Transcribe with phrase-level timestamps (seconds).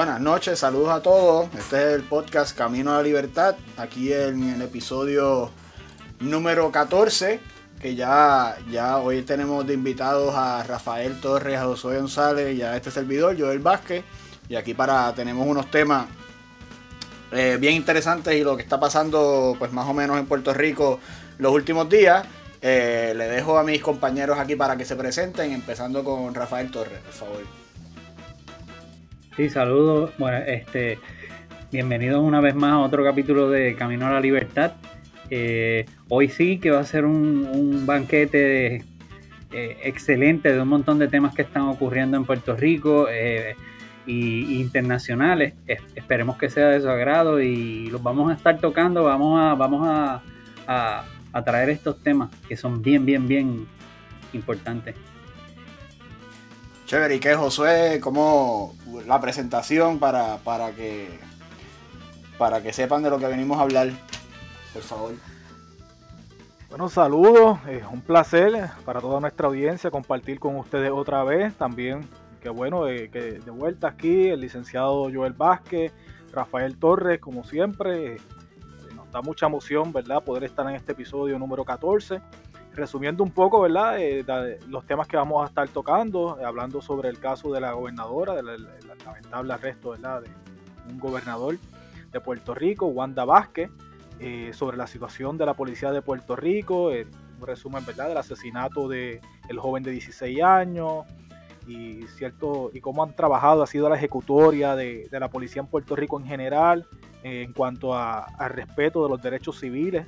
[0.00, 1.50] Buenas noches, saludos a todos.
[1.58, 3.54] Este es el podcast Camino a la Libertad.
[3.76, 5.50] Aquí en el episodio
[6.20, 7.38] número 14,
[7.78, 12.76] que ya, ya hoy tenemos de invitados a Rafael Torres, a Josué González y a
[12.76, 14.02] este servidor, Joel Vázquez.
[14.48, 16.06] Y aquí para tenemos unos temas
[17.30, 20.98] eh, bien interesantes y lo que está pasando pues más o menos en Puerto Rico
[21.36, 22.26] los últimos días.
[22.62, 27.00] Eh, le dejo a mis compañeros aquí para que se presenten, empezando con Rafael Torres,
[27.00, 27.59] por favor.
[29.40, 30.10] Sí, saludos.
[30.18, 30.98] Bueno, este,
[31.72, 34.72] bienvenidos una vez más a otro capítulo de Camino a la Libertad.
[35.30, 38.84] Eh, hoy sí que va a ser un, banquete
[39.50, 43.56] eh, excelente de un montón de temas que están ocurriendo en Puerto Rico e
[44.06, 45.54] internacionales.
[45.94, 49.04] esperemos que sea de su agrado y los vamos a estar tocando.
[49.04, 49.88] Vamos a, vamos
[50.66, 53.66] a traer estos temas que son bien, bien, bien
[54.34, 54.96] importantes.
[56.90, 58.00] Chévere, ¿y qué Josué?
[58.02, 58.74] ¿Cómo
[59.06, 61.20] la presentación para, para, que,
[62.36, 63.90] para que sepan de lo que venimos a hablar?
[64.72, 65.12] Por favor.
[66.68, 71.54] Bueno, saludos, es un placer para toda nuestra audiencia compartir con ustedes otra vez.
[71.54, 72.08] También,
[72.42, 75.92] qué bueno, eh, que de vuelta aquí el licenciado Joel Vázquez,
[76.32, 78.16] Rafael Torres, como siempre.
[78.16, 78.20] Eh,
[78.96, 82.20] nos da mucha emoción, ¿verdad?, poder estar en este episodio número 14
[82.74, 84.00] resumiendo un poco, ¿verdad?
[84.00, 84.24] Eh,
[84.68, 88.34] los temas que vamos a estar tocando, eh, hablando sobre el caso de la gobernadora,
[88.34, 88.68] del
[89.04, 90.22] lamentable arresto, ¿verdad?
[90.22, 90.30] De
[90.90, 91.58] un gobernador
[92.10, 93.70] de Puerto Rico, Wanda Vázquez,
[94.18, 98.08] eh, sobre la situación de la policía de Puerto Rico, un resumen, ¿verdad?
[98.08, 101.04] Del asesinato del el joven de 16 años
[101.66, 105.96] y cierto y cómo han trabajado, ha sido la ejecutoria de, la policía en Puerto
[105.96, 106.86] Rico en general
[107.22, 110.06] en cuanto al respeto de los derechos civiles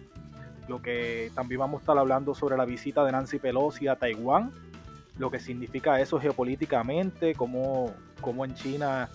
[0.68, 4.52] lo que también vamos a estar hablando sobre la visita de Nancy Pelosi a Taiwán,
[5.18, 9.10] lo que significa eso geopolíticamente, cómo, cómo en China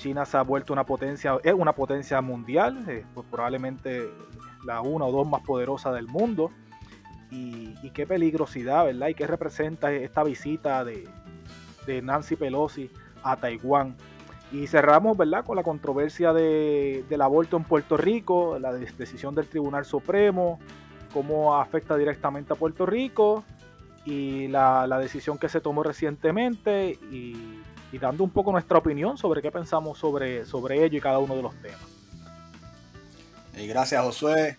[0.00, 4.08] China se ha vuelto una potencia, es una potencia mundial, eh, pues probablemente
[4.64, 6.50] la una o dos más poderosa del mundo.
[7.30, 9.08] Y, qué peligrosidad, ¿verdad?
[9.08, 11.06] Y qué representa esta visita de,
[11.86, 12.90] de, Nancy Pelosi
[13.22, 13.94] a Taiwán.
[14.52, 15.44] Y cerramos, ¿verdad?
[15.44, 20.58] Con la controversia de, del aborto en Puerto Rico, la decisión del Tribunal Supremo,
[21.12, 23.44] cómo afecta directamente a Puerto Rico
[24.04, 27.60] y la, decisión que se tomó recientemente y,
[28.00, 31.42] dando un poco nuestra opinión sobre qué pensamos sobre, sobre ello y cada uno de
[31.42, 31.80] los temas.
[33.56, 34.58] Y gracias Josué.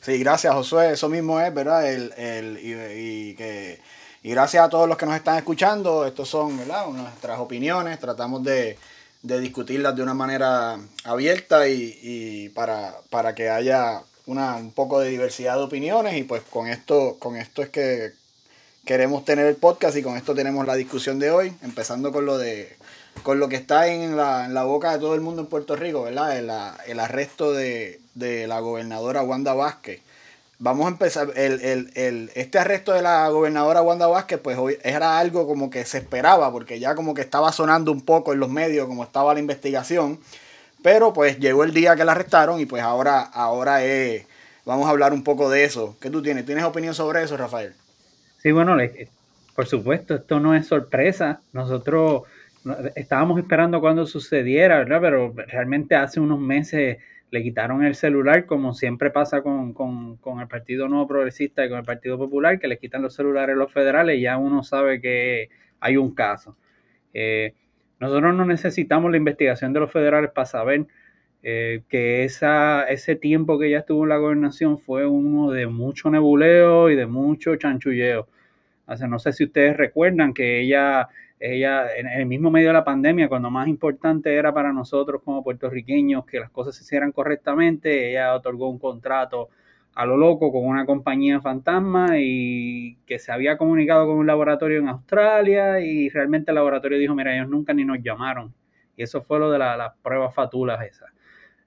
[0.00, 1.90] Sí, gracias Josué, eso mismo es, ¿verdad?
[1.90, 3.80] El, el, y, que,
[4.22, 6.06] y gracias a todos los que nos están escuchando.
[6.06, 6.86] Estos son ¿verdad?
[6.88, 7.98] nuestras opiniones.
[7.98, 8.78] Tratamos de,
[9.22, 15.00] de discutirlas de una manera abierta y, y para, para que haya una, un poco
[15.00, 18.12] de diversidad de opiniones y pues con esto, con esto es que
[18.84, 22.38] queremos tener el podcast y con esto tenemos la discusión de hoy, empezando con lo
[22.38, 22.76] de
[23.22, 25.76] con lo que está en la, en la boca de todo el mundo en Puerto
[25.76, 26.38] Rico, ¿verdad?
[26.38, 26.50] El,
[26.86, 30.00] el arresto de, de, la gobernadora Wanda Vázquez.
[30.60, 35.18] Vamos a empezar, el, el, el, este arresto de la gobernadora Wanda Vázquez, pues era
[35.20, 38.50] algo como que se esperaba, porque ya como que estaba sonando un poco en los
[38.50, 40.18] medios, como estaba la investigación.
[40.82, 44.26] Pero pues llegó el día que la arrestaron y pues ahora, ahora es,
[44.64, 45.96] vamos a hablar un poco de eso.
[46.00, 46.44] ¿Qué tú tienes?
[46.44, 47.74] ¿Tienes opinión sobre eso, Rafael?
[48.42, 48.76] Sí, bueno,
[49.54, 51.40] por supuesto, esto no es sorpresa.
[51.52, 52.22] Nosotros
[52.96, 55.00] estábamos esperando cuando sucediera, ¿verdad?
[55.00, 56.98] Pero realmente hace unos meses
[57.30, 59.74] le quitaron el celular, como siempre pasa con,
[60.40, 63.72] el Partido Nuevo Progresista y con el Partido Popular, que le quitan los celulares los
[63.72, 65.50] federales y ya uno sabe que
[65.80, 66.56] hay un caso.
[67.12, 67.54] Eh,
[68.00, 70.86] nosotros no necesitamos la investigación de los federales para saber
[71.42, 76.10] eh, que esa, ese tiempo que ella estuvo en la gobernación fue uno de mucho
[76.10, 78.28] nebuleo y de mucho chanchulleo.
[78.86, 81.08] O no sé si ustedes recuerdan que ella,
[81.40, 85.44] ella, en el mismo medio de la pandemia, cuando más importante era para nosotros como
[85.44, 89.48] puertorriqueños que las cosas se hicieran correctamente, ella otorgó un contrato
[89.94, 94.78] a lo loco con una compañía fantasma y que se había comunicado con un laboratorio
[94.78, 98.54] en Australia y realmente el laboratorio dijo, mira, ellos nunca ni nos llamaron.
[98.96, 101.10] Y eso fue lo de las pruebas fatulas esas.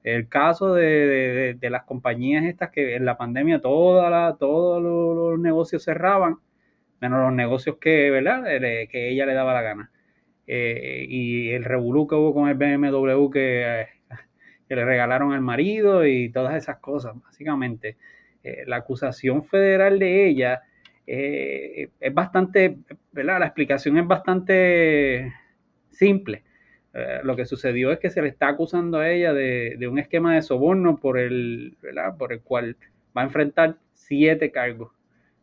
[0.04, 6.38] El caso de, las compañías estas que en la pandemia toda todos los, negocios cerraban,
[7.02, 8.44] menos los negocios que, ¿verdad?
[8.44, 9.92] que ella le daba la gana.
[10.48, 13.88] Eh, y el revolú que hubo con el BMW que,
[14.68, 17.98] que le regalaron al marido y todas esas cosas, básicamente.
[18.44, 20.62] Eh, la acusación federal de ella
[21.06, 22.78] eh, es bastante,
[23.12, 23.40] ¿verdad?
[23.40, 25.34] La explicación es bastante
[25.90, 26.44] simple.
[26.94, 30.36] Eh, lo que sucedió es que se le está acusando a ella de, un esquema
[30.36, 31.76] de soborno por el,
[32.18, 32.78] por el cual
[33.16, 34.92] va a enfrentar siete cargos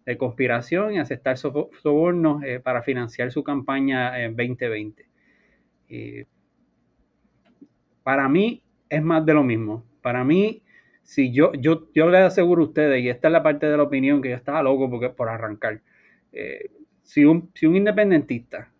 [0.08, 5.06] de conspiración y aceptar sobornos para financiar su campaña en 2020.
[8.02, 9.84] para mí es más de lo mismo.
[10.00, 10.62] Para mí,
[11.02, 13.82] si yo, yo, yo les aseguro a ustedes, y esta es la parte de la
[13.82, 15.82] opinión que yo estaba loco porque, por arrancar,
[16.32, 16.70] eh,
[17.02, 18.70] si, un, si un independentista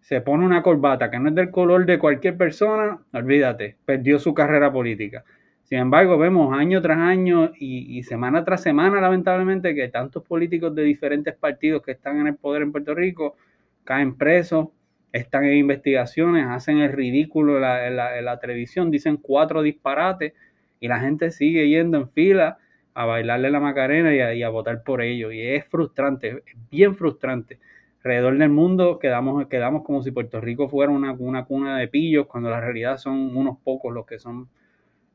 [0.00, 4.32] se pone una corbata que no es del color de cualquier persona, olvídate, perdió su
[4.32, 5.22] carrera política.
[5.70, 10.82] Sin embargo, vemos año tras año y, semana tras semana, lamentablemente, que tantos políticos de
[10.82, 13.36] diferentes partidos que están en el poder en Puerto Rico
[13.84, 14.70] caen presos,
[15.12, 20.32] están en investigaciones, hacen el ridículo en la, televisión, dicen cuatro disparates
[20.80, 22.58] y la gente sigue yendo en fila
[22.94, 25.32] a bailarle la Macarena y a, votar por ellos.
[25.32, 27.60] Y es frustrante, es bien frustrante.
[27.98, 32.26] Alrededor del mundo quedamos, quedamos como si Puerto Rico fuera una, una cuna de pillos,
[32.26, 34.48] cuando la realidad son unos pocos los que son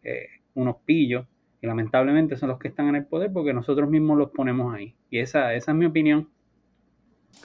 [0.02, 1.28] eh, unos pillos.
[1.62, 4.96] Y lamentablemente son los que están en el poder porque nosotros mismos los ponemos ahí.
[5.10, 6.30] Y esa, esa es mi opinión.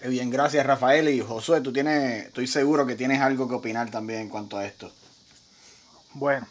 [0.01, 1.61] Qué bien, gracias Rafael y Josué.
[1.61, 4.91] Tú tienes, estoy seguro que tienes algo que opinar también en cuanto a esto.
[6.15, 6.47] Bueno,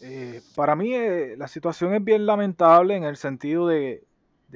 [0.00, 4.04] eh, para mí eh, la situación es bien lamentable en el sentido de,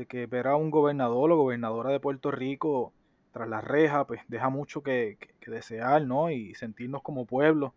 [0.09, 2.93] que ver a un gobernador o gobernadora de Puerto Rico
[3.33, 6.31] tras la reja, pues deja mucho que, desear, ¿no?
[6.31, 7.75] Y sentirnos como pueblo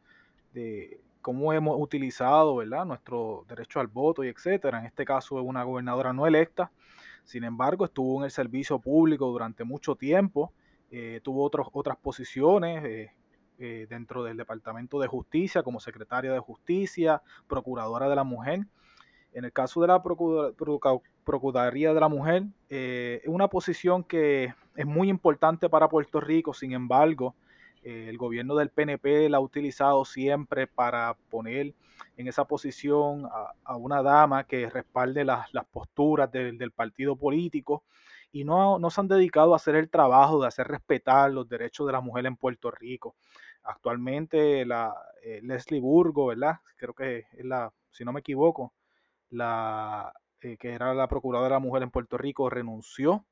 [0.53, 2.85] de cómo hemos utilizado, ¿verdad?
[2.85, 4.77] Nuestro derecho al voto y etcétera.
[4.77, 6.71] En este caso es una gobernadora no electa
[7.23, 10.51] sin embargo, estuvo en el servicio público durante mucho tiempo,
[10.91, 13.11] eh, tuvo otras posiciones eh,
[13.59, 18.65] eh, dentro del Departamento de Justicia como secretaria de Justicia, procuradora de la mujer.
[19.31, 25.09] En el caso de la Procuraduría de la Mujer, es una posición que es muy
[25.09, 27.33] importante para Puerto Rico, sin embargo,
[27.83, 31.73] el gobierno del PNP la ha utilizado siempre para poner
[32.17, 33.27] en esa posición
[33.65, 37.83] a, una dama que respalde las, posturas del partido político
[38.31, 41.85] y no, no, se han dedicado a hacer el trabajo de hacer respetar los derechos
[41.85, 43.15] de la mujer en Puerto Rico.
[43.63, 44.93] Actualmente la
[45.23, 46.55] eh, Leslie Burgo, ¿verdad?
[46.75, 48.73] Creo que es la, si no me equivoco,
[49.29, 53.25] la eh, que era la procuradora de la mujer en Puerto Rico renunció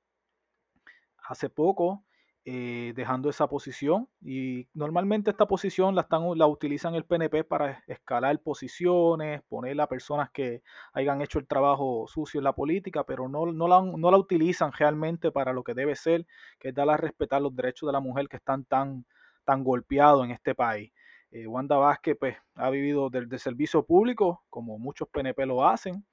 [1.28, 2.04] hace poco
[2.44, 7.84] eh, dejando esa posición y normalmente esta posición la, están, la utilizan el PNP para
[7.86, 13.30] escalar posiciones, poner a personas que hayan hecho el trabajo sucio en la política, pero
[13.30, 16.26] no, no, la, no la utilizan realmente para lo que debe ser,
[16.58, 19.06] que es dar a respetar los derechos de la mujer que están tan,
[19.46, 20.92] tan golpeados en este país.
[21.30, 26.04] Eh, Wanda Vázquez pues, ha vivido del, del servicio público, como muchos PNP lo hacen,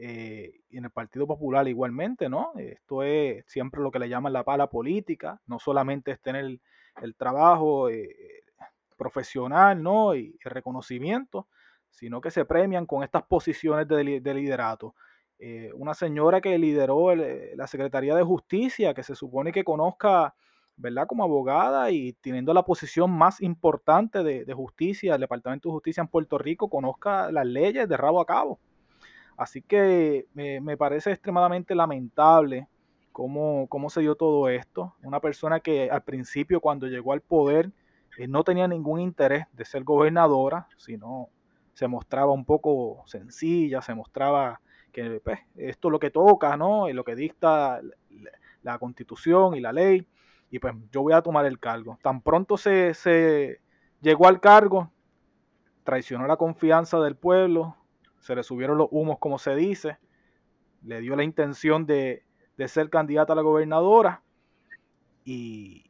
[0.00, 2.52] eh, y en el Partido Popular igualmente, ¿no?
[2.56, 7.14] Esto es siempre lo que le llaman la pala política, no solamente es tener el,
[7.16, 8.44] trabajo eh,
[8.96, 10.14] profesional, ¿no?
[10.14, 11.48] Y el reconocimiento,
[11.90, 14.94] sino que se premian con estas posiciones de, liderato.
[15.40, 20.32] Eh, una señora que lideró la Secretaría de Justicia, que se supone que conozca,
[20.76, 21.08] ¿verdad?
[21.08, 26.02] Como abogada y teniendo la posición más importante de, de justicia, el Departamento de Justicia
[26.02, 28.60] en Puerto Rico, conozca las leyes de rabo a cabo.
[29.38, 32.66] Así que me, parece extremadamente lamentable
[33.12, 34.96] cómo, cómo, se dio todo esto.
[35.04, 37.70] Una persona que al principio cuando llegó al poder
[38.18, 41.28] eh, no tenía ningún interés de ser gobernadora, sino
[41.72, 46.88] se mostraba un poco sencilla, se mostraba que pues, esto es lo que toca, ¿no?
[46.88, 47.80] Y lo que dicta
[48.62, 50.04] la, constitución y la ley.
[50.50, 51.96] Y pues yo voy a tomar el cargo.
[52.02, 53.60] Tan pronto se, se
[54.00, 54.90] llegó al cargo,
[55.84, 57.76] traicionó la confianza del pueblo,
[58.20, 59.98] se le subieron los humos, como se dice,
[60.82, 62.24] le dio la intención de,
[62.66, 64.22] ser candidata a la gobernadora
[65.24, 65.84] y,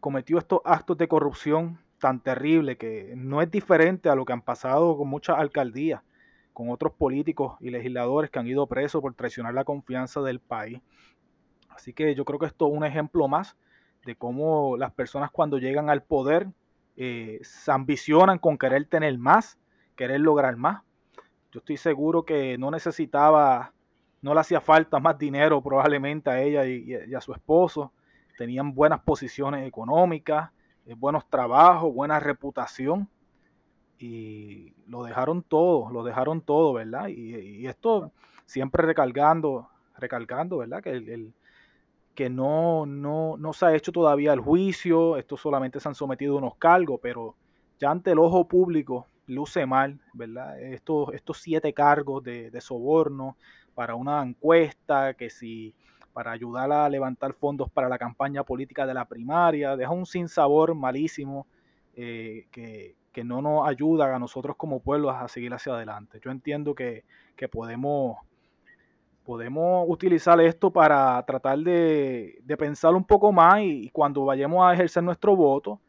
[0.00, 4.42] cometió estos actos de corrupción tan terribles que no es diferente a lo que han
[4.42, 6.02] pasado con muchas alcaldías,
[6.52, 10.80] con otros políticos y legisladores que han ido presos por traicionar la confianza del país.
[11.68, 13.56] Así que yo creo que esto es un ejemplo más
[14.04, 16.48] de cómo las personas cuando llegan al poder
[16.96, 19.58] eh, se ambicionan con querer tener más
[19.96, 20.82] querer lograr más.
[21.52, 23.72] Yo estoy seguro que no necesitaba,
[24.22, 27.92] no le hacía falta más dinero probablemente a ella y, a su esposo.
[28.38, 30.50] Tenían buenas posiciones económicas,
[30.86, 33.08] eh, buenos trabajos, buena reputación
[33.98, 37.08] y lo dejaron todo, lo dejaron todo, ¿verdad?
[37.08, 38.10] Y, esto
[38.46, 40.82] siempre recalcando, recalcando, ¿verdad?
[40.82, 41.34] Que, el,
[42.14, 46.36] que no, no, no, se ha hecho todavía el juicio, esto solamente se han sometido
[46.36, 47.36] unos cargos, pero
[47.78, 50.60] ya ante el ojo público luce mal, ¿verdad?
[50.60, 53.36] Estos, estos siete cargos de, soborno
[53.74, 55.74] para una encuesta, que si
[56.12, 60.74] para ayudar a levantar fondos para la campaña política de la primaria, deja un sinsabor
[60.74, 61.46] malísimo
[61.94, 66.18] eh, que, no nos ayuda a nosotros como pueblo a seguir hacia adelante.
[66.24, 67.04] Yo entiendo que,
[67.50, 68.16] podemos,
[69.24, 75.02] podemos utilizar esto para tratar de, pensar un poco más y, cuando vayamos a ejercer
[75.02, 75.80] nuestro voto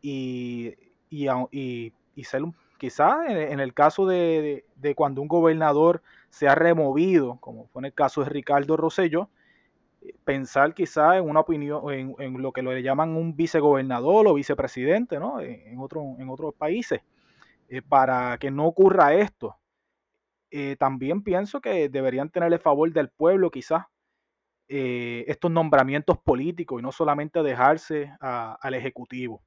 [0.00, 0.74] y,
[1.10, 2.42] y y ser
[2.78, 4.64] quizás en, el caso de,
[4.94, 9.30] cuando un gobernador se ha removido, como fue en el caso de Ricardo Rosello,
[10.02, 15.18] eh, pensar quizás en una opinión, en, lo que le llaman un vicegobernador o vicepresidente,
[15.18, 15.40] ¿no?
[15.40, 17.00] En, otro, en otros países,
[17.68, 19.56] eh, para que no ocurra esto.
[20.50, 23.84] Eh, también pienso que deberían tener el favor del pueblo quizás
[24.68, 29.40] estos nombramientos políticos y no solamente dejarse al Ejecutivo.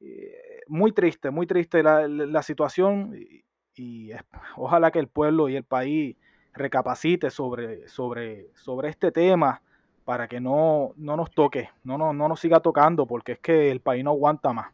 [0.00, 3.14] Eh, muy triste, muy triste la, situación
[3.76, 4.12] y,
[4.56, 6.16] ojalá que el pueblo y el país
[6.54, 9.62] recapacite sobre, sobre, sobre este tema
[10.04, 13.70] para que no, no nos toque, no, no, no nos siga tocando porque es que
[13.70, 14.72] el país no aguanta más.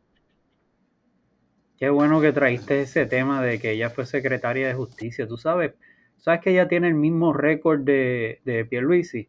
[1.79, 5.29] Qué bueno que traíste ese tema de que ella fue secretaria de justicia.
[5.29, 5.75] Tú sabes,
[6.17, 9.29] sabes que ella tiene el mismo récord de, de Pierluisi,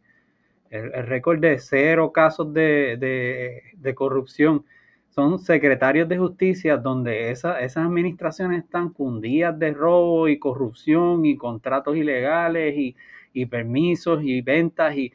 [0.70, 2.98] el, el récord de cero casos de,
[3.74, 4.66] de corrupción
[5.18, 11.98] son secretarios de justicia donde esas administraciones están cundidas de robo y corrupción y contratos
[11.98, 12.76] ilegales
[13.34, 15.12] y, permisos y ventas y,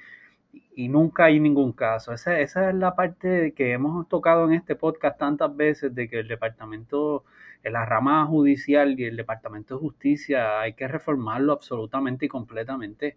[0.88, 2.12] nunca hay ningún caso.
[2.12, 6.18] Esa, esa, es la parte que hemos tocado en este podcast tantas veces de que
[6.18, 7.24] el departamento,
[7.62, 13.16] la rama judicial y el departamento de justicia hay que reformarlo absolutamente y completamente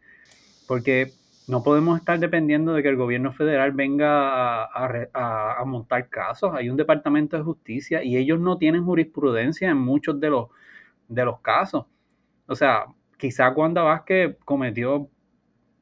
[0.67, 1.11] porque
[1.47, 6.53] no podemos estar dependiendo de que el gobierno federal venga a, montar casos.
[6.55, 10.47] Hay un departamento de justicia y ellos no tienen jurisprudencia en muchos de los,
[11.07, 11.85] de los casos.
[12.47, 12.85] O sea,
[13.17, 15.07] quizá Wanda Vázquez cometió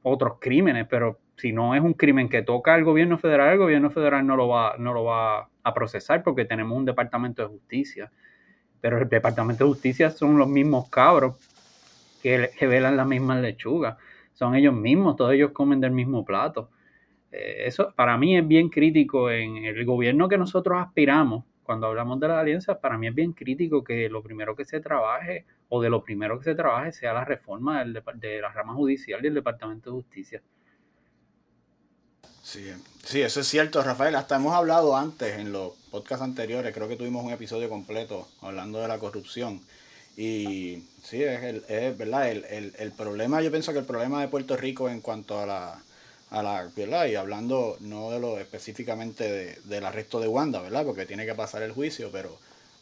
[0.02, 3.90] otros crímenes, pero si no es un crimen que toca al gobierno federal, el gobierno
[3.90, 8.12] federal no lo va, no lo va a procesar porque tenemos un departamento de justicia.
[8.82, 11.38] Pero el departamento de justicia son los mismos cabros
[12.22, 13.96] que, que velan las mismas lechugas
[14.34, 16.70] son ellos mismos, todos ellos comen del mismo plato.
[17.32, 21.46] Eh, eso para mí es bien crítico en el gobierno que nosotros aspiramos.
[21.64, 24.82] Cuando hablamos de las alianzas, para mí es bien crítico que lo primero que se
[24.82, 29.24] trabaje o de lo primero que se trabaje sea la reforma de la rama judicial
[29.24, 30.42] y el Departamento de Justicia.
[32.44, 32.70] Sí,
[33.02, 34.16] sí, eso es cierto, Rafael.
[34.16, 38.80] Hasta hemos hablado antes en los podcasts anteriores, creo que tuvimos un episodio completo hablando
[38.80, 39.62] de la corrupción.
[40.16, 44.22] Y sí, es, el, es verdad, el, el, el, problema, yo pienso que el problema
[44.22, 45.82] de Puerto Rico en cuanto a la,
[46.30, 47.08] a la ¿verdad?
[47.08, 50.86] Y hablando no de lo específicamente de, del arresto de Wanda, ¿verdad?
[50.86, 52.38] Porque tiene que pasar el juicio, pero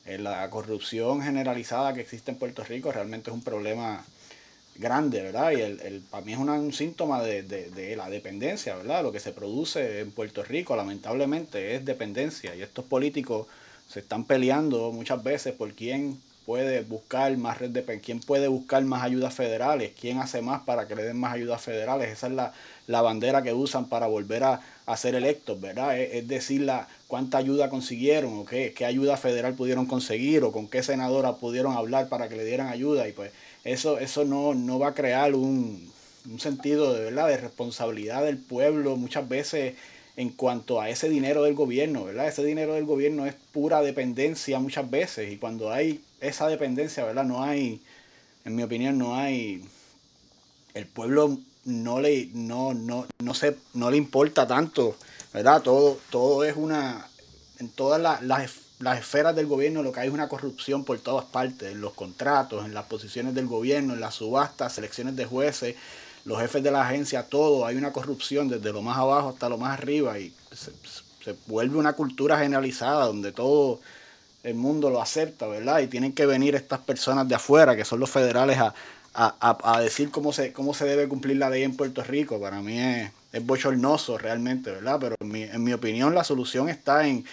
[0.06, 4.04] la corrupción generalizada que existe en Puerto Rico realmente es un problema
[4.76, 5.52] grande, ¿verdad?
[5.52, 9.04] Y el, el, para mí es un síntoma de, de, de, la dependencia, ¿verdad?
[9.04, 12.56] Lo que se produce en Puerto Rico, lamentablemente, es dependencia.
[12.56, 13.48] Y estos políticos
[13.88, 18.83] se están peleando muchas veces por quién puede buscar más red de quién puede buscar
[18.83, 22.10] más ayudas federales, quién hace más para que le den más ayudas federales.
[22.10, 22.33] Esa es
[22.88, 24.62] la, bandera que usan para volver a,
[24.98, 25.98] ser electos, ¿verdad?
[25.98, 30.67] Es, decir, la, cuánta ayuda consiguieron o qué, qué ayuda federal pudieron conseguir o con
[30.67, 33.07] qué senadora pudieron hablar para que le dieran ayuda.
[33.07, 33.31] Y pues
[33.63, 35.89] eso, eso no, no va a crear un,
[36.29, 38.98] un sentido de verdad de responsabilidad del pueblo.
[38.98, 39.75] Muchas veces
[40.17, 42.27] en cuanto a ese dinero del gobierno, ¿verdad?
[42.27, 47.25] Ese dinero del gobierno es pura dependencia muchas veces y cuando hay esa dependencia, ¿verdad?
[47.25, 47.82] No hay,
[48.46, 49.68] en mi opinión, no hay,
[50.74, 54.96] el pueblo no le, no, no, no, se, no le importa tanto,
[55.34, 55.62] ¿verdad?
[55.62, 57.08] Todo, todo es una,
[57.60, 58.22] en todas las,
[58.80, 61.94] las esferas del gobierno lo que hay es una corrupción por todas partes, en los
[61.94, 65.75] contratos, en las posiciones del gobierno, en las subastas, selecciones de jueces,
[66.25, 69.58] los jefes de la agencia, todo, hay una corrupción desde lo más abajo hasta lo
[69.58, 73.80] más arriba y se, vuelve una cultura generalizada donde todo
[74.43, 75.79] el mundo lo acepta, ¿verdad?
[75.79, 78.74] Y tienen que venir estas personas de afuera, que son los federales, a,
[79.13, 82.39] a, decir cómo se, cómo se debe cumplir la ley en Puerto Rico.
[82.39, 84.98] Para mí es, es bochornoso realmente, ¿verdad?
[85.00, 87.25] Pero en mi, en mi opinión la solución está en,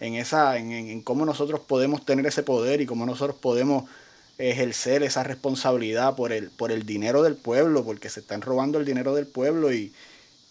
[0.00, 3.84] en, esa, en, en cómo nosotros podemos tener ese poder y cómo nosotros podemos
[4.38, 8.84] ejercer esa responsabilidad por el, por el dinero del pueblo, porque se están robando el
[8.84, 9.92] dinero del pueblo y,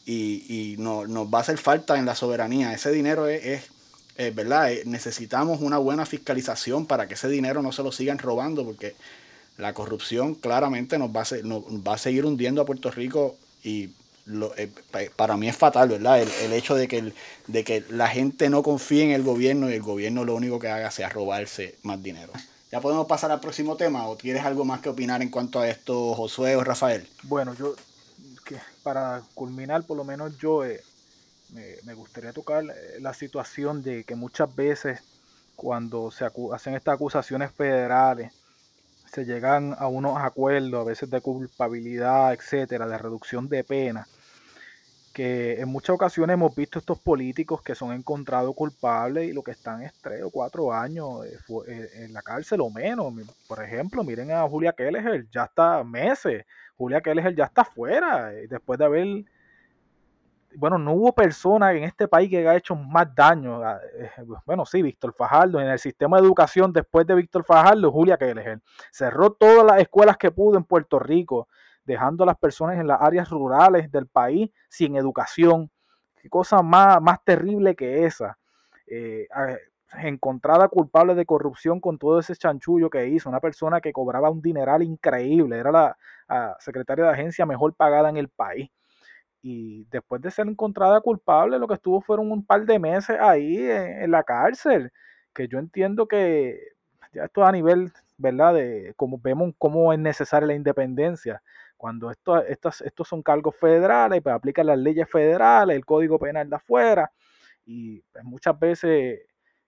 [0.05, 2.73] y, no, nos va a hacer falta en la soberanía.
[2.73, 3.63] Ese dinero es, es,
[4.17, 4.71] ¿verdad?
[4.71, 8.95] Eh, necesitamos una buena fiscalización para que ese dinero no se lo sigan robando, porque
[9.57, 13.89] la corrupción claramente nos va a, nos va a seguir hundiendo a Puerto Rico y
[14.25, 14.71] lo, eh,
[15.15, 16.21] para mí es fatal, ¿verdad?
[16.21, 17.13] El, el hecho de que,
[17.47, 20.69] de que la gente no confíe en el gobierno y el gobierno lo único que
[20.69, 22.31] haga sea robarse más dinero.
[22.71, 25.69] ¿Ya podemos pasar al próximo tema o tienes algo más que opinar en cuanto a
[25.69, 27.07] esto, Josué o Rafael?
[27.23, 27.75] Bueno, yo,
[28.45, 30.81] que para culminar, por lo menos yo eh,
[31.53, 35.01] me, gustaría tocar eh, la situación de que muchas veces
[35.55, 38.33] cuando se hacen estas acusaciones federales,
[39.05, 44.07] se llegan a unos acuerdos, a veces de culpabilidad, etcétera, de reducción de pena.
[45.13, 49.51] que en muchas ocasiones hemos visto estos políticos que son encontrados culpables y lo que
[49.51, 53.13] están es tres o cuatro años eh, eh, en la cárcel o menos.
[53.47, 56.45] Por ejemplo, miren a Julia Kelleher, ya está meses.
[56.77, 59.25] Julia Kelleher ya está fuera después de haber
[60.57, 63.61] bueno, no hubo persona en este país que haya hecho más daño.
[64.45, 68.61] Bueno, sí, Víctor Fajardo, en el sistema de educación después de Víctor Fajardo, Julia Kelleher.
[68.91, 71.47] Cerró todas las escuelas que pudo en Puerto Rico
[71.85, 75.69] dejando a las personas en las áreas rurales del país sin educación.
[76.21, 78.37] Qué cosa más, más terrible que esa.
[78.87, 79.27] Eh,
[80.01, 84.41] encontrada culpable de corrupción con todo ese chanchullo que hizo, una persona que cobraba un
[84.41, 85.97] dineral increíble, era la,
[86.59, 88.71] secretaria de agencia mejor pagada en el país.
[89.43, 93.57] Y después de ser encontrada culpable, lo que estuvo fueron un par de meses ahí
[93.59, 94.91] en, la cárcel,
[95.33, 96.59] que yo entiendo que
[97.13, 98.53] ya esto a nivel, ¿verdad?
[98.53, 101.43] De como vemos cómo es necesaria la independencia,
[101.75, 106.49] cuando esto, estos, estos son cargos federales, pues aplican las leyes federales, el código penal
[106.49, 107.11] de afuera,
[107.65, 109.19] y pues, muchas veces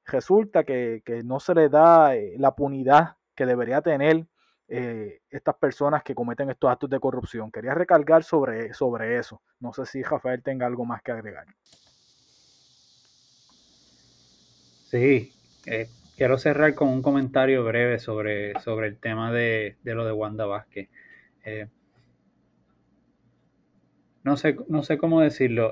[0.06, 4.26] resulta que, no se le da eh, la punidad que debería tener
[4.68, 7.52] eh, estas personas que cometen estos actos de corrupción.
[7.52, 9.42] Quería recargar sobre, sobre eso.
[9.60, 11.46] No sé si Rafael tenga algo más que agregar.
[14.90, 15.34] Sí,
[15.66, 20.46] eh, quiero cerrar con un comentario breve sobre, sobre el tema de, lo de Wanda
[20.46, 20.90] Vázquez
[24.26, 25.72] no sé, no sé cómo decirlo.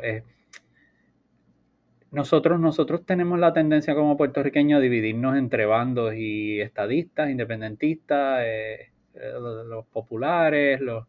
[2.13, 8.91] Nosotros, nosotros tenemos la tendencia como puertorriqueños a dividirnos entre bandos y estadistas, independentistas, eh,
[9.15, 9.33] eh,
[9.67, 11.07] los, populares, los...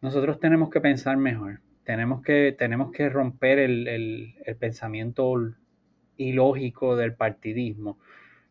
[0.00, 1.60] Nosotros tenemos que pensar mejor.
[1.82, 5.34] Tenemos que, tenemos que romper el, el pensamiento
[6.16, 7.98] ilógico del partidismo.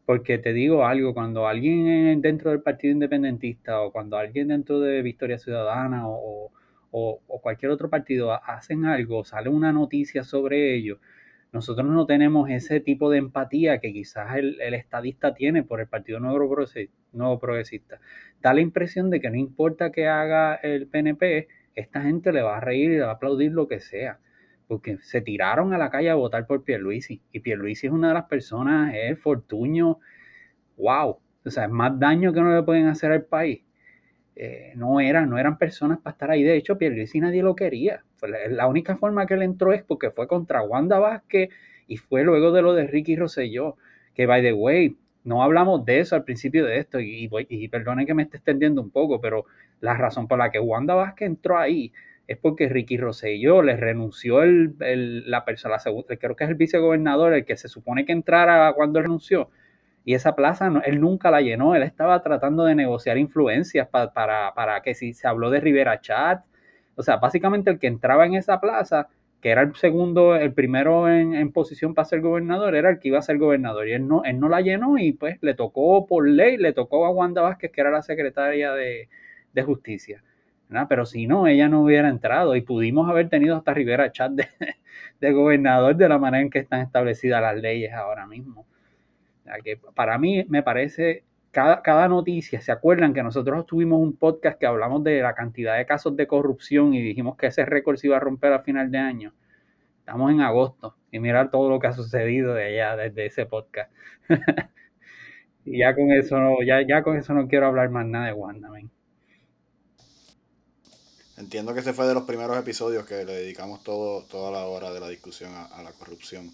[0.05, 5.01] Porque te digo algo, cuando alguien dentro del Partido Independentista o cuando alguien dentro de
[5.01, 6.51] Victoria Ciudadana o,
[6.91, 10.99] o, cualquier otro partido hacen algo, sale una noticia sobre ello,
[11.51, 16.19] nosotros no tenemos ese tipo de empatía que quizás el, estadista tiene por el Partido
[16.19, 17.99] Nuevo Progresista.
[18.41, 22.57] Da la impresión de que no importa que haga el PNP, esta gente le va
[22.57, 24.19] a reír y le va a aplaudir lo que sea.
[24.67, 27.21] Porque se tiraron a la calle a votar por Pierluisi.
[27.31, 29.99] Y Pierluisi es una de las personas, es fortuño,
[30.75, 31.19] wow.
[31.45, 33.66] O sea, es más daño que no le pueden hacer al país.
[34.39, 36.43] Eh, no, eran, no eran personas para estar ahí.
[36.43, 38.03] De hecho, Pierluisi nadie lo quería.
[38.49, 41.49] La, única forma que él entró es porque fue contra Wanda Vázquez
[41.87, 43.77] y fue luego de lo de Ricky Rosselló.
[44.13, 48.05] Que, by the way, no hablamos de eso al principio de esto y, y, perdone
[48.05, 49.45] que me esté extendiendo un poco, pero
[49.81, 51.91] la razón por la que Wanda Vázquez entró ahí
[52.27, 54.75] es porque Ricky Rosselló le renunció el,
[55.29, 55.77] la persona,
[56.19, 59.49] creo que es el vicegobernador, el que se supone que entrara cuando renunció
[60.07, 64.81] y esa plaza él nunca la llenó, él estaba tratando de negociar influencias para, para,
[64.81, 66.45] que si se habló de Rivera Chat,
[66.95, 69.09] o sea, básicamente el que entraba en esa plaza,
[69.41, 73.19] que era el segundo, el primero en, posición para ser gobernador, era el que iba
[73.19, 76.25] a ser gobernador y él no, él no la llenó y pues le tocó por
[76.25, 79.09] ley, le tocó a Wanda Vázquez, que era la secretaria de,
[79.65, 80.23] justicia.
[80.87, 84.47] Pero si no, ella no hubiera entrado y pudimos haber tenido hasta Rivera Chat de,
[85.19, 88.65] de gobernador de la manera en que están establecidas las leyes ahora mismo
[89.63, 94.59] que para mí me parece cada, cada, noticia, ¿se acuerdan que nosotros tuvimos un podcast
[94.59, 98.07] que hablamos de la cantidad de casos de corrupción y dijimos que ese récord se
[98.07, 99.33] iba a romper a final de año?
[99.99, 103.91] Estamos en agosto y mirar todo lo que ha sucedido de allá, desde ese podcast.
[105.65, 108.33] y ya con eso no, ya, ya con eso no quiero hablar más nada de
[108.33, 108.69] Wanda,
[111.37, 114.91] Entiendo que ese fue de los primeros episodios que le dedicamos todo, toda la hora
[114.91, 116.51] de la discusión a la corrupción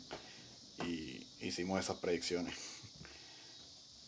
[0.85, 2.72] y hicimos esas predicciones.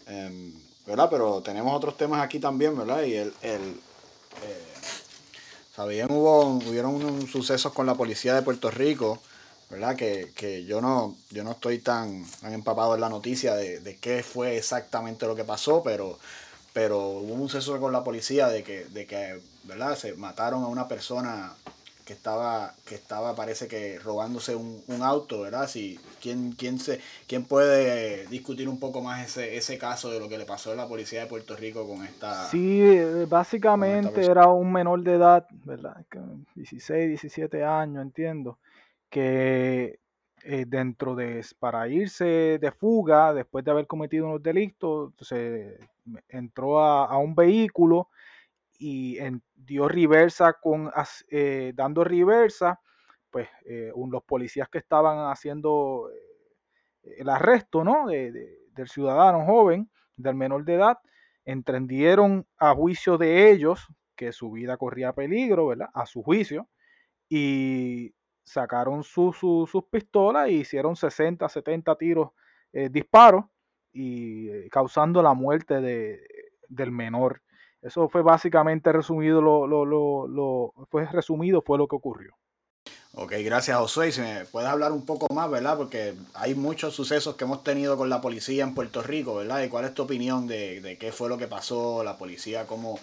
[0.08, 0.54] Em,
[0.86, 1.08] ¿verdad?
[1.10, 3.04] Pero tenemos otros temas aquí también, ¿verdad?
[3.04, 3.62] Y el, el
[4.44, 4.66] eh,
[5.76, 9.20] sabían, hubo, hubieron sucesos con la policía de Puerto Rico,
[9.70, 9.96] ¿verdad?
[9.96, 14.58] Que, yo no, yo no estoy tan, empapado en la noticia de, de, qué fue
[14.58, 16.20] exactamente lo que pasó, pero,
[16.74, 19.98] pero hubo un suceso con la policía de que, de que, ¿verdad?
[19.98, 21.54] Se mataron a una persona
[22.06, 25.68] que estaba, que estaba parece que robándose un, auto, ¿verdad?
[25.68, 30.30] Si, ¿quién, quién, se, ¿Quién puede discutir un poco más ese, ese caso de lo
[30.30, 32.46] que le pasó a la policía de Puerto Rico con esta...
[32.46, 32.96] Sí,
[33.28, 36.06] básicamente era un menor de edad, ¿verdad?
[36.54, 38.60] 16, 17 años, entiendo,
[39.10, 40.00] que
[40.44, 45.80] eh, dentro de, para irse de fuga, después de haber cometido unos delitos, se
[46.30, 48.10] entró a, a un vehículo
[48.80, 50.92] y en, dio reversa con,
[51.30, 52.80] eh, dando reversa,
[53.30, 56.10] pues eh, los policías que estaban haciendo
[57.04, 58.08] eh, el arresto ¿no?
[58.08, 60.98] del ciudadano joven, del menor de edad,
[61.44, 65.90] entendieron a juicio de ellos que su vida corría peligro, ¿verdad?
[65.94, 66.70] A su juicio,
[67.28, 69.38] y sacaron sus
[69.92, 72.30] pistolas e hicieron 60, 70 tiros,
[72.72, 73.46] disparos,
[73.92, 76.22] y causando la muerte de,
[76.68, 77.42] del menor.
[77.86, 79.86] Eso fue básicamente resumido, lo, lo,
[80.28, 82.34] lo, fue resumido, fue lo que ocurrió.
[83.14, 84.12] Ok, gracias Josué.
[84.12, 85.78] Si me puedes hablar un poco más, ¿verdad?
[85.78, 89.62] Porque hay muchos sucesos que hemos tenido con la policía en Puerto Rico, ¿verdad?
[89.62, 93.00] ¿Y cuál es tu opinión de, de qué fue lo que pasó, la policía, cómo,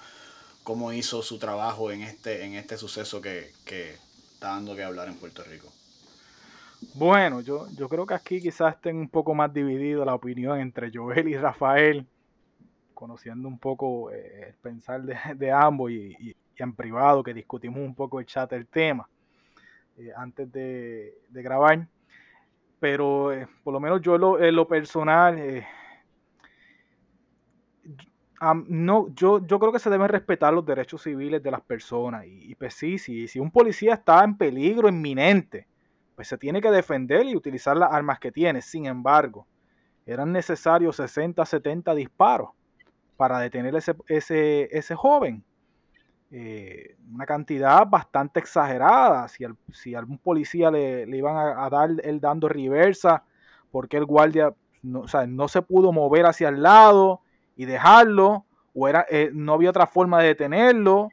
[0.64, 3.94] cómo hizo su trabajo en este, en este suceso que, que
[4.34, 5.68] está dando que hablar en Puerto Rico?
[6.94, 10.90] Bueno, yo, yo creo que aquí quizás estén un poco más dividido la opinión entre
[10.92, 12.04] Joel y Rafael,
[13.02, 18.20] conociendo un poco eh, el pensar de, ambos y, en privado que discutimos un poco
[18.20, 19.08] el chat el tema.
[19.98, 21.88] Eh, antes de, grabar.
[22.78, 25.66] Pero eh, por lo menos yo lo, en lo personal,
[28.68, 32.24] no, yo, yo creo que se deben respetar los derechos civiles de las personas.
[32.24, 35.66] Y, pues sí, si un policía está en peligro inminente,
[36.14, 38.62] pues se tiene que defender y utilizar las armas que tiene.
[38.62, 39.44] Sin embargo,
[40.06, 42.50] eran necesarios 60, 70 disparos
[43.22, 45.44] para detener ese, ese, ese joven.
[46.32, 49.28] Eh, una cantidad bastante exagerada.
[49.28, 53.22] Si, si algún policía le, iban a, dar el dando reversa,
[53.70, 57.20] porque el guardia no, no se pudo mover hacia el lado
[57.54, 61.10] y dejarlo, o era, eh, no había otra forma de detenerlo,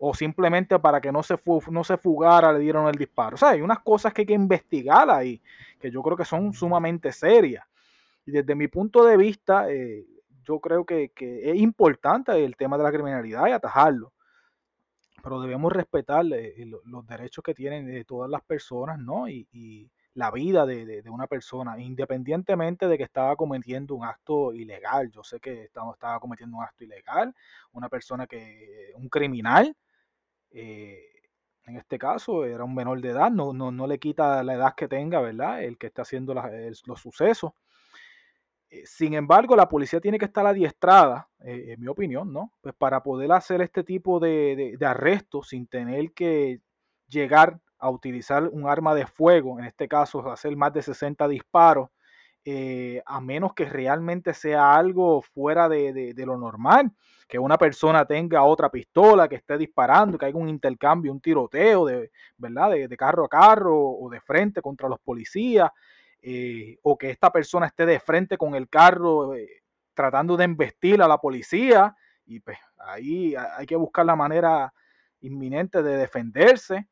[0.00, 1.36] o simplemente para que no se,
[1.70, 3.36] no se fugara le dieron el disparo.
[3.36, 5.40] O sea, hay unas cosas que hay que investigar ahí,
[5.78, 7.64] que yo creo que son sumamente serias.
[8.26, 10.04] Y desde mi punto de vista, eh,
[10.44, 14.12] yo creo que, que, es importante el tema de la criminalidad y atajarlo
[15.22, 19.28] pero debemos respetar eh, los derechos que tienen de todas las personas, ¿no?
[19.28, 25.10] Y, la vida de, una persona, independientemente de que estaba cometiendo un acto ilegal.
[25.10, 27.34] Yo sé que estaba, estaba cometiendo un acto ilegal,
[27.72, 29.74] una persona que, un criminal,
[30.50, 31.00] eh,
[31.64, 34.74] en este caso era un menor de edad, no, no, no, le quita la edad
[34.74, 35.62] que tenga, ¿verdad?
[35.64, 37.52] El que está haciendo los sucesos.
[38.72, 42.52] Eh, sin embargo, la policía tiene que estar adiestrada, eh, en mi opinión, ¿no?
[42.62, 46.60] Pues para poder hacer este tipo de, de, arrestos sin tener que
[47.06, 51.90] llegar a utilizar un arma de fuego, en este caso hacer más de 60 disparos,
[52.46, 56.92] eh, a menos que realmente sea algo fuera de, lo normal,
[57.28, 61.84] que una persona tenga otra pistola, que esté disparando, que haya un intercambio, un tiroteo,
[61.84, 62.70] de, ¿verdad?
[62.70, 65.70] de carro a carro o de frente contra los policías.
[66.24, 71.02] Eh, o que esta persona esté de frente con el carro eh, tratando de embestir
[71.02, 74.72] a la policía y pues ahí hay que buscar la manera
[75.20, 76.88] inminente de defenderse.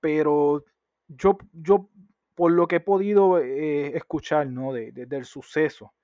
[0.00, 0.64] Pero
[1.06, 1.88] yo, yo
[2.34, 4.72] por lo que he podido eh, escuchar ¿no?
[4.72, 5.94] de, del suceso,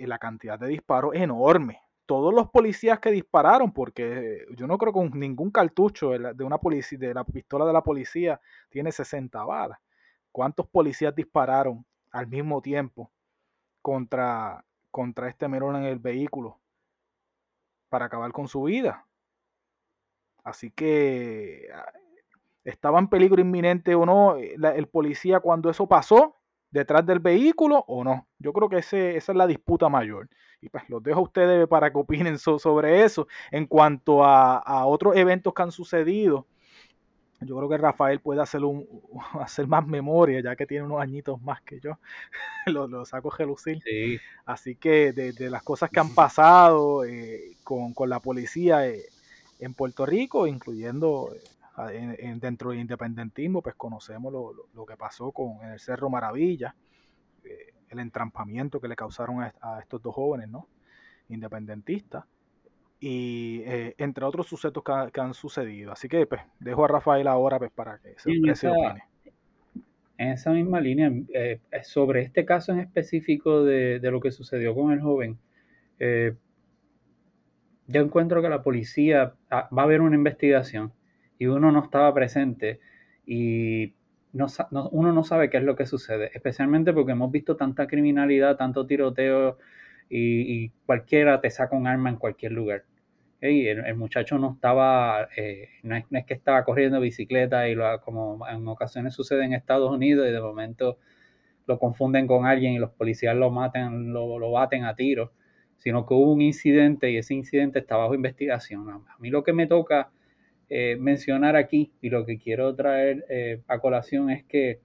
[0.00, 1.80] la cantidad de disparos es enorme.
[2.06, 6.98] Todos los policías que dispararon, porque yo no creo que ningún cartucho de, una policía,
[6.98, 9.78] de la pistola de la policía tiene 60 balas.
[10.34, 13.08] ¿Cuántos policías dispararon al mismo tiempo
[13.80, 16.58] contra, contra este menor en el vehículo
[17.88, 19.06] para acabar con su vida?
[20.42, 21.86] Así que ah,
[22.64, 26.34] estaba en peligro inminente o no eh, el policía cuando eso pasó
[26.72, 28.26] detrás del vehículo o no.
[28.40, 30.28] Yo creo que ese, esa es la disputa mayor.
[30.60, 33.28] Y pues los dejo a ustedes para que opinen sobre eso.
[33.52, 36.48] En cuanto a, a, otros eventos que han sucedido,
[37.40, 38.86] yo creo que Rafael puede hacer, un,
[39.40, 41.98] hacer más memoria, ya que tiene unos añitos más que yo.
[42.66, 43.82] lo, lo, saco gelucir.
[44.44, 49.04] Así que de, las cosas que han pasado eh, con, la policía eh,
[49.58, 51.34] en Puerto Rico, incluyendo
[51.90, 56.74] eh, dentro del independentismo, pues conocemos lo, que pasó con el Cerro Maravilla,
[57.90, 60.66] el entrampamiento que le causaron a, a, estos dos jóvenes, ¿no?
[61.28, 62.24] Independentistas
[63.00, 65.92] y eh, entre otros sucesos que, han sucedido.
[65.92, 68.72] Así que pues, dejo a Rafael ahora pues, para que se, en esa,
[70.16, 74.92] En esa misma línea, eh, sobre este caso en específico de, lo que sucedió con
[74.92, 75.38] el joven,
[75.98, 76.34] eh,
[77.86, 80.92] yo encuentro que la policía ah, va a haber una investigación
[81.38, 82.80] y uno no estaba presente
[83.26, 83.92] y
[84.32, 84.46] no,
[84.90, 88.86] uno no sabe qué es lo que sucede, especialmente porque hemos visto tanta criminalidad, tanto
[88.86, 89.58] tiroteo
[90.08, 92.84] y, y cualquiera te saca un arma en cualquier lugar
[93.44, 98.66] el, muchacho no estaba, eh, no, es, que estaba corriendo bicicleta y lo, como en
[98.66, 100.98] ocasiones sucede en Estados Unidos y de momento
[101.66, 105.30] lo confunden con alguien y los policías lo maten, lo, lo baten a tiros,
[105.76, 108.88] sino que hubo un incidente y ese incidente está bajo investigación.
[108.88, 110.10] A mí lo que me toca
[110.68, 114.80] eh, mencionar aquí y lo que quiero traer eh, a colación es que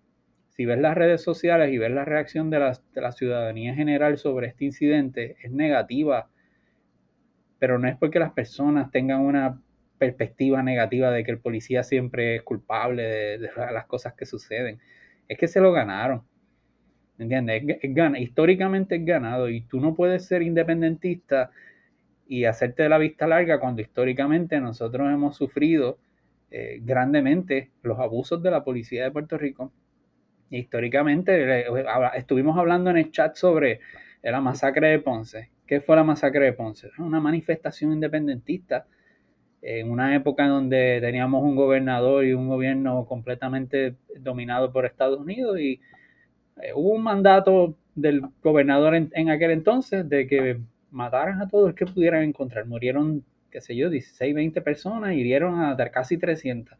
[0.59, 3.77] si ves las redes sociales y ves la reacción de la, de la ciudadanía en
[3.77, 6.27] general sobre este incidente, es negativa
[7.59, 9.61] pero no es porque las personas tengan una
[9.97, 14.79] perspectiva negativa de que el policía siempre es culpable de, las cosas que suceden.
[15.27, 16.23] Es que se lo ganaron.
[17.19, 17.63] ¿Entiendes?
[18.17, 21.51] históricamente es ganado y tú no puedes ser independentista
[22.29, 25.99] y hacerte de la vista larga cuando históricamente nosotros hemos sufrido
[26.49, 29.73] eh, grandemente los abusos de la policía de Puerto Rico.
[30.49, 31.65] Históricamente
[32.15, 33.79] estuvimos hablando en el chat sobre
[34.23, 35.51] la masacre de Ponce.
[35.67, 36.89] ¿Qué fue la masacre de Ponce?
[36.97, 38.87] Una manifestación independentista
[39.61, 45.59] en una época donde teníamos un gobernador y un gobierno completamente dominado por Estados Unidos
[45.59, 45.81] y
[46.61, 50.59] eh, hubo un mandato del gobernador en, aquel entonces de que
[50.91, 52.65] mataran a todos los que pudieran encontrar.
[52.65, 56.77] Murieron, qué sé yo, 16, 20 personas, hirieron a casi 300.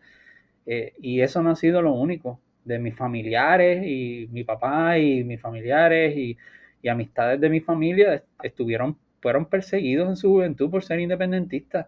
[0.66, 2.40] Eh, y eso no ha sido lo único.
[2.64, 6.38] De mis familiares y mi papá y mis familiares y,
[6.82, 11.88] y amistades de mi familia estuvieron, fueron perseguidos en su juventud por ser independentistas.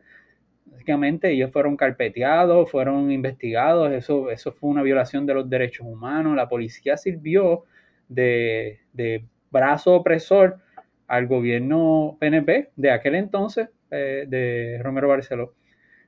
[0.66, 6.36] Básicamente ellos fueron carpeteados, fueron investigados, eso, eso fue una violación de los derechos humanos.
[6.36, 7.66] La policía sirvió
[8.08, 8.80] de,
[9.52, 10.60] brazo opresor
[11.08, 15.54] al gobierno PNP de aquel entonces, eh, de Romero Barceló.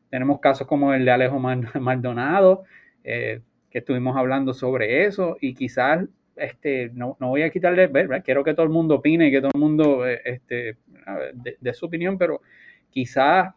[0.09, 2.63] Tenemos casos como el de Alejo Maldonado,
[3.03, 3.41] eh,
[3.73, 6.05] que estuvimos hablando sobre eso, y quizás
[6.35, 7.91] este, no, voy a quitarle,
[8.23, 10.77] quiero que todo el mundo opine, que todo el mundo eh, este,
[11.59, 12.41] de, su opinión, pero
[12.91, 13.53] quizás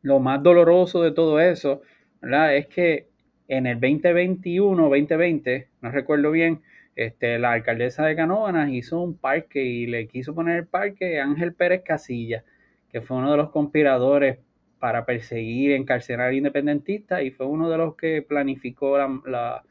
[0.00, 1.82] lo más doloroso de todo eso
[2.22, 3.08] es que
[3.48, 6.62] en el 2021, 2020, no recuerdo bien,
[6.96, 11.54] este, la alcaldesa de Canóvanas hizo un parque y le quiso poner el parque Ángel
[11.54, 12.44] Pérez Casilla,
[12.90, 14.38] que fue uno de los conspiradores
[14.78, 19.64] para perseguir, encarcelar independentistas y fue uno de los que planificó la,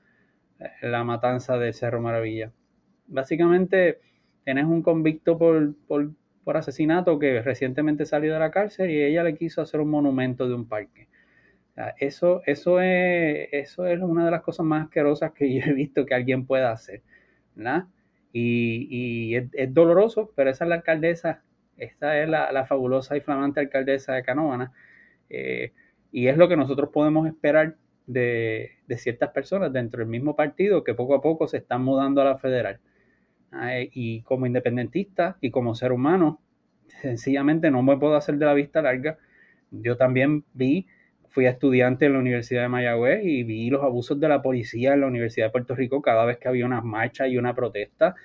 [0.81, 2.51] la, matanza de Cerro Maravilla.
[3.07, 3.99] Básicamente,
[4.43, 9.35] tenés un convicto por, por, asesinato que recientemente salió de la cárcel y ella le
[9.35, 11.09] quiso hacer un monumento de un parque.
[11.99, 16.05] eso, eso, es, eso es una de las cosas más asquerosas que yo he visto
[16.05, 17.03] que alguien pueda hacer.
[18.33, 21.43] Y, es, doloroso, pero esa es la alcaldesa,
[21.77, 24.73] esta es la, fabulosa y flamante alcaldesa de Canóvana,
[25.29, 25.73] eh,
[26.11, 30.93] y es lo que nosotros podemos esperar de, ciertas personas dentro del mismo partido que
[30.93, 32.79] poco a poco se están mudando a la federal.
[33.93, 36.41] y como independentista y como ser humano,
[37.01, 39.17] sencillamente no me puedo hacer de la vista larga.
[39.71, 40.87] Yo también vi
[41.37, 45.01] fui estudiante en la Universidad de Mayagüez y vi los abusos de la policía en
[45.01, 48.15] la Universidad de Puerto Rico cada vez que había una marcha y una protesta,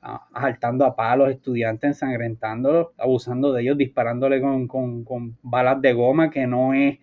[0.00, 6.74] asaltando a palos estudiantes, ensangrentándolos, abusando de ellos, disparándole con, balas de goma que no
[6.74, 6.98] es,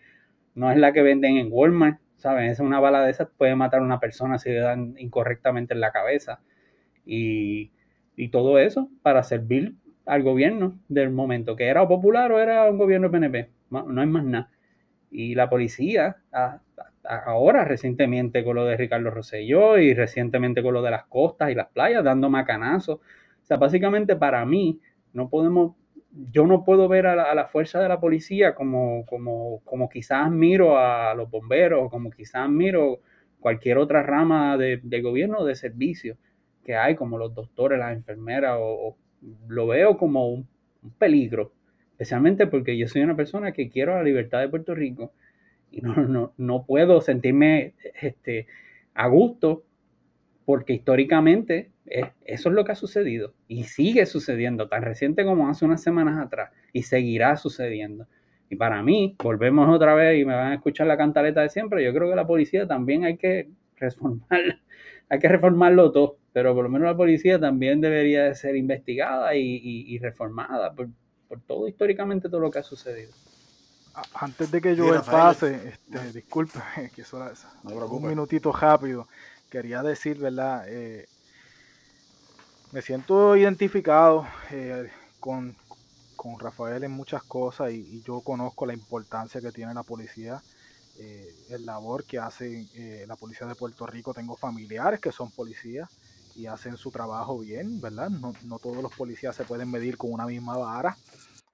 [0.53, 2.45] no es la que venden en Walmart, ¿saben?
[2.45, 5.81] Es una bala de esas puede matar a una persona si le dan incorrectamente en
[5.81, 6.39] la cabeza.
[7.05, 7.71] Y,
[8.15, 12.77] y todo eso para servir al gobierno del momento, que era popular o era un
[12.77, 14.49] gobierno PNP, no hay más nada.
[15.11, 16.17] Y la policía,
[17.07, 21.55] ahora recientemente con lo de Ricardo Rosselló y recientemente con lo de las costas y
[21.55, 22.97] las playas, dando macanazos.
[22.97, 24.79] O sea, básicamente para mí,
[25.13, 25.75] no podemos,
[26.31, 30.77] yo no puedo ver a la, fuerza de la policía como, como, como quizás miro
[30.77, 32.99] a los bomberos, como quizás miro
[33.39, 36.17] cualquier otra rama de, gobierno de servicio
[36.63, 38.97] que hay, como los doctores, las enfermeras, o,
[39.47, 40.47] lo veo como un
[40.97, 41.51] peligro
[41.95, 45.13] especialmente porque yo soy una persona que quiero la libertad de Puerto Rico
[45.71, 48.47] y no, no, no puedo sentirme este,
[48.93, 49.63] a gusto
[50.45, 51.71] porque históricamente
[52.25, 56.17] eso es lo que ha sucedido y sigue sucediendo tan reciente como hace unas semanas
[56.23, 58.07] atrás y seguirá sucediendo.
[58.49, 61.83] Y para mí, volvemos otra vez y me van a escuchar la cantaleta de siempre,
[61.83, 64.29] yo creo que la policía también hay que reformar,
[65.09, 69.35] hay que reformarlo todo, pero por lo menos la policía también debería de ser investigada
[69.35, 70.89] y, y reformada por,
[71.27, 73.11] por todo históricamente todo lo que ha sucedido.
[74.13, 76.59] Antes de que yo pase, este, disculpe,
[76.95, 77.23] que eso
[77.63, 79.07] un minutito rápido,
[79.49, 80.65] quería decir, ¿verdad?
[80.67, 81.07] Eh,
[82.71, 85.55] me siento identificado eh, con,
[86.39, 90.41] Rafael en muchas cosas y, yo conozco la importancia que tiene la policía,
[90.97, 92.67] eh, el labor que hace
[93.05, 94.11] la policía de Puerto Rico.
[94.11, 95.87] Tengo familiares que son policías
[96.35, 98.09] y hacen su trabajo bien, ¿verdad?
[98.09, 100.97] No, no todos los policías se pueden medir con una misma vara.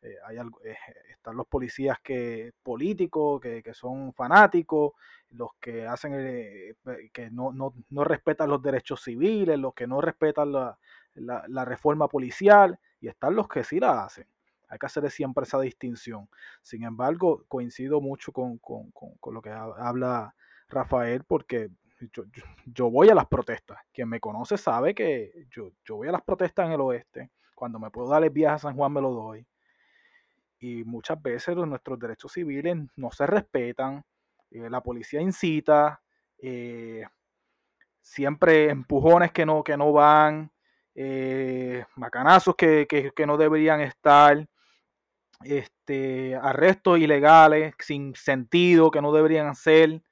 [0.01, 0.41] Eh, hay eh,
[1.11, 4.93] están los policías que políticos, que, que, son fanáticos,
[5.31, 6.75] los que hacen eh,
[7.13, 10.77] que no, no, no, respetan los derechos civiles, los que no respetan la,
[11.15, 14.25] la, reforma policial, y están los que sí la hacen.
[14.69, 16.29] Hay que hacer siempre esa distinción.
[16.61, 20.33] Sin embargo, coincido mucho con, con, con, lo que habla
[20.69, 21.69] Rafael, porque
[22.13, 22.23] yo,
[22.65, 23.79] yo, voy a las protestas.
[23.93, 27.31] Quien me conoce sabe que yo, yo voy a las protestas en el oeste.
[27.53, 29.45] Cuando me puedo dar el viaje a San Juan me lo doy.
[30.61, 34.05] Y muchas veces nuestros derechos civiles no se respetan,
[34.51, 36.01] eh, la policía incita,
[36.37, 37.03] eh,
[37.99, 40.51] siempre empujones que no, que no van,
[40.93, 44.47] eh, macanazos que, que, no deberían estar,
[45.43, 50.03] este, arrestos ilegales sin sentido que no deberían hacer,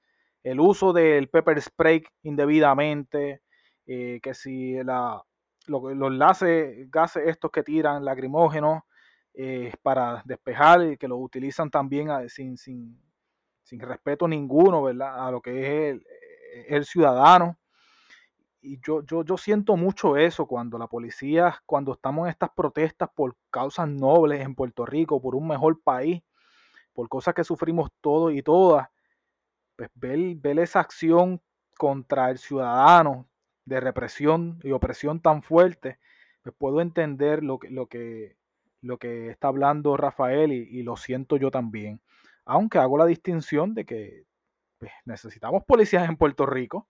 [0.42, 3.44] el uso del pepper spray indebidamente,
[3.86, 5.22] que si la,
[5.68, 8.84] los gases, gases estos que tiran lacrimógenos
[9.82, 13.00] para despejar y que los utilizan también sin, sin,
[13.64, 15.28] sin respeto ninguno, ¿verdad?
[15.28, 16.02] A lo que es
[16.68, 17.58] el, ciudadano.
[18.62, 23.10] Y yo, yo, yo siento mucho eso cuando la policía, cuando estamos en estas protestas
[23.16, 26.22] por causas nobles en Puerto Rico, por un mejor país,
[26.94, 28.90] por cosas que sufrimos todos y todas,
[29.78, 31.42] pues ver, ver esa acción
[31.78, 33.30] contra el ciudadano
[33.64, 36.00] de represión y opresión tan fuerte,
[36.42, 38.36] pues puedo entender lo que, lo que,
[38.82, 42.02] lo que está hablando Rafael y lo siento yo también
[42.50, 44.24] aunque hago la distinción de que
[44.80, 46.88] pues, necesitamos policías en Puerto Rico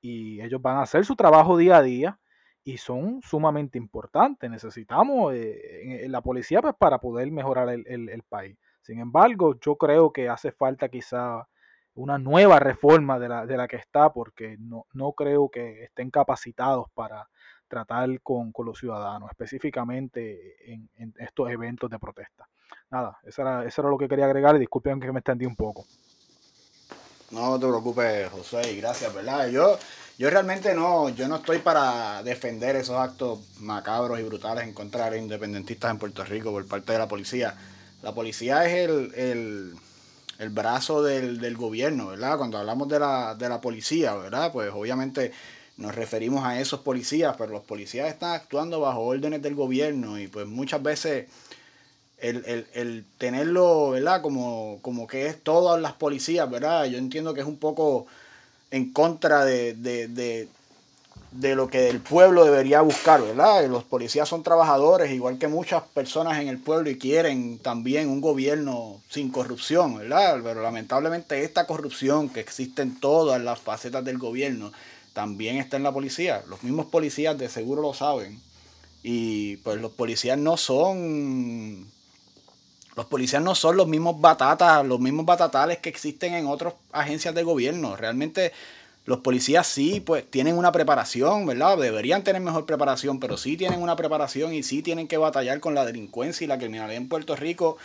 [0.00, 2.18] y ellos van a hacer su trabajo día a día
[2.64, 4.50] y son sumamente importantes.
[4.50, 8.56] Necesitamos eh, la policía pues, para poder mejorar el, país.
[8.80, 11.46] Sin embargo, yo creo que hace falta quizá
[11.92, 16.10] una nueva reforma de la, de la que está, porque no, no, creo que estén
[16.10, 17.28] capacitados para
[17.68, 22.48] tratar con, los ciudadanos, específicamente en, estos eventos de protesta
[22.90, 25.56] nada, eso era, eso era lo que quería agregar y disculpen que me extendí un
[25.56, 25.84] poco.
[27.30, 29.48] No te preocupes, José, y gracias, ¿verdad?
[29.48, 29.76] Yo,
[30.18, 35.10] yo realmente no, yo no estoy para defender esos actos macabros y brutales en contra
[35.10, 37.56] de independentistas en Puerto Rico por parte de la policía.
[38.02, 39.74] La policía es el,
[40.50, 42.38] brazo del, gobierno, ¿verdad?
[42.38, 44.52] Cuando hablamos de la, de la policía, ¿verdad?
[44.52, 45.32] Pues obviamente
[45.76, 50.28] nos referimos a esos policías, pero los policías están actuando bajo órdenes del gobierno y
[50.28, 51.26] pues muchas veces
[52.18, 54.22] el, tenerlo, ¿verdad?
[54.22, 56.86] Como, como que es todas las policías, ¿verdad?
[56.86, 58.06] Yo entiendo que es un poco
[58.70, 60.48] en contra de, de,
[61.54, 63.66] lo que el pueblo debería buscar, ¿verdad?
[63.68, 68.20] Los policías son trabajadores, igual que muchas personas en el pueblo y quieren también un
[68.20, 70.40] gobierno sin corrupción, ¿verdad?
[70.42, 74.72] Pero lamentablemente esta corrupción que existe en todas las facetas del gobierno
[75.14, 76.44] también está en la policía.
[76.48, 78.42] Los mismos policías de seguro lo saben.
[79.02, 81.90] Y pues los policías no son
[82.96, 87.34] los policías no son los mismos batatas, los mismos batatales que existen en otras agencias
[87.34, 87.96] de gobierno.
[87.96, 88.52] Realmente
[89.04, 91.76] los policías sí, pues tienen una preparación, ¿verdad?
[91.76, 95.74] Deberían tener mejor preparación, pero sí tienen una preparación y sí tienen que batallar con
[95.74, 97.76] la delincuencia y la criminalidad en Puerto Rico,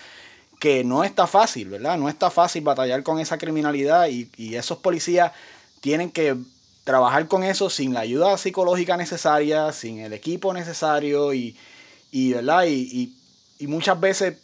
[0.60, 1.98] que no está fácil, ¿verdad?
[1.98, 5.32] No está fácil batallar con esa criminalidad y, esos policías
[5.82, 6.38] tienen que
[6.90, 11.56] trabajar con eso sin la ayuda psicológica necesaria, sin el equipo necesario y,
[12.12, 12.64] y ¿verdad?
[12.66, 13.14] y,
[13.60, 14.38] y muchas veces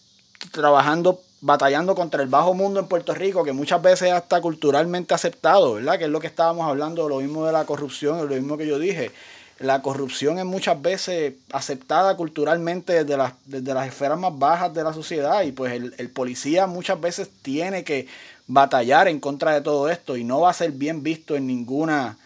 [0.51, 5.73] trabajando, batallando contra el bajo mundo en Puerto Rico, que muchas veces está culturalmente aceptado,
[5.73, 5.97] ¿verdad?
[5.97, 8.77] Que es lo que estábamos hablando, lo mismo de la corrupción, lo mismo que yo
[8.77, 9.11] dije.
[9.57, 14.83] La corrupción es muchas veces aceptada culturalmente desde las, desde las esferas más bajas de
[14.83, 18.07] la sociedad y pues el, el policía muchas veces tiene que
[18.45, 22.17] batallar en contra de todo esto y no va a ser bien visto en ninguna...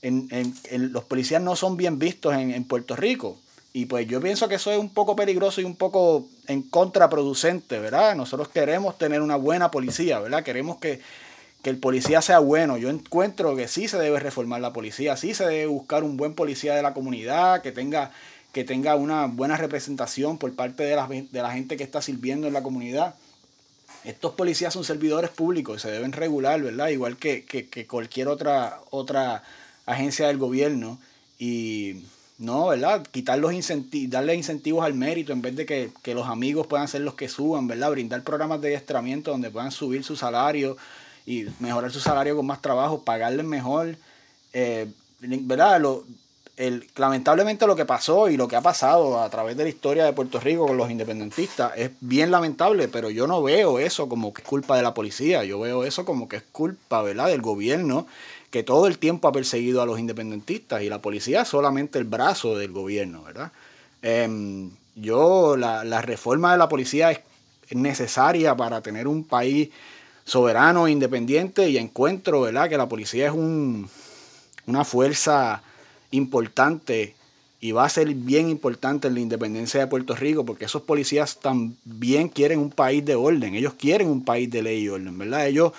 [0.00, 3.36] En, en, los policías no son bien vistos en, en Puerto Rico.
[3.72, 7.78] Y pues yo pienso que eso es un poco peligroso y un poco en contraproducente,
[7.78, 8.16] ¿verdad?
[8.16, 10.42] Nosotros queremos tener una buena policía, ¿verdad?
[10.42, 11.00] Queremos que,
[11.64, 12.78] el policía sea bueno.
[12.78, 16.34] Yo encuentro que sí se debe reformar la policía, sí se debe buscar un buen
[16.34, 18.10] policía de la comunidad, que tenga,
[18.52, 22.46] que tenga una buena representación por parte de la, de la gente que está sirviendo
[22.46, 23.16] en la comunidad.
[24.02, 26.88] Estos policías son servidores públicos y se deben regular, ¿verdad?
[26.88, 29.42] Igual que, que cualquier otra, otra
[29.88, 30.98] agencia del gobierno.
[31.38, 32.02] Y
[32.38, 33.06] no, ¿verdad?
[33.10, 37.00] Quitar los incentivos, darle incentivos al mérito en vez de que, los amigos puedan ser
[37.00, 37.90] los que suban, ¿verdad?
[37.90, 40.76] Brindar programas de adiestramiento donde puedan subir su salario
[41.26, 43.96] y mejorar su salario con más trabajo, pagarles mejor.
[44.52, 44.86] Eh,
[45.20, 45.80] ¿Verdad?
[45.80, 46.04] Lo,
[46.58, 50.04] el, lamentablemente lo que pasó y lo que ha pasado a través de la historia
[50.04, 54.32] de Puerto Rico con los independentistas es bien lamentable, pero yo no veo eso como
[54.32, 57.42] que es culpa de la policía, yo veo eso como que es culpa, ¿verdad?, del
[57.42, 58.06] gobierno
[58.50, 62.04] que todo el tiempo ha perseguido a los independentistas y la policía es solamente el
[62.04, 63.52] brazo del gobierno, ¿verdad?
[64.02, 67.20] Em, yo, la, reforma de la policía es
[67.70, 69.70] necesaria para tener un país
[70.24, 73.88] soberano e independiente y encuentro, ¿verdad?, que la policía es un,
[74.66, 75.62] una fuerza
[76.10, 77.14] importante
[77.60, 81.40] y va a ser bien importante en la independencia de Puerto Rico porque esos policías
[81.40, 85.48] también quieren un país de orden, ellos quieren un país de ley y orden, ¿verdad?
[85.48, 85.72] Ellos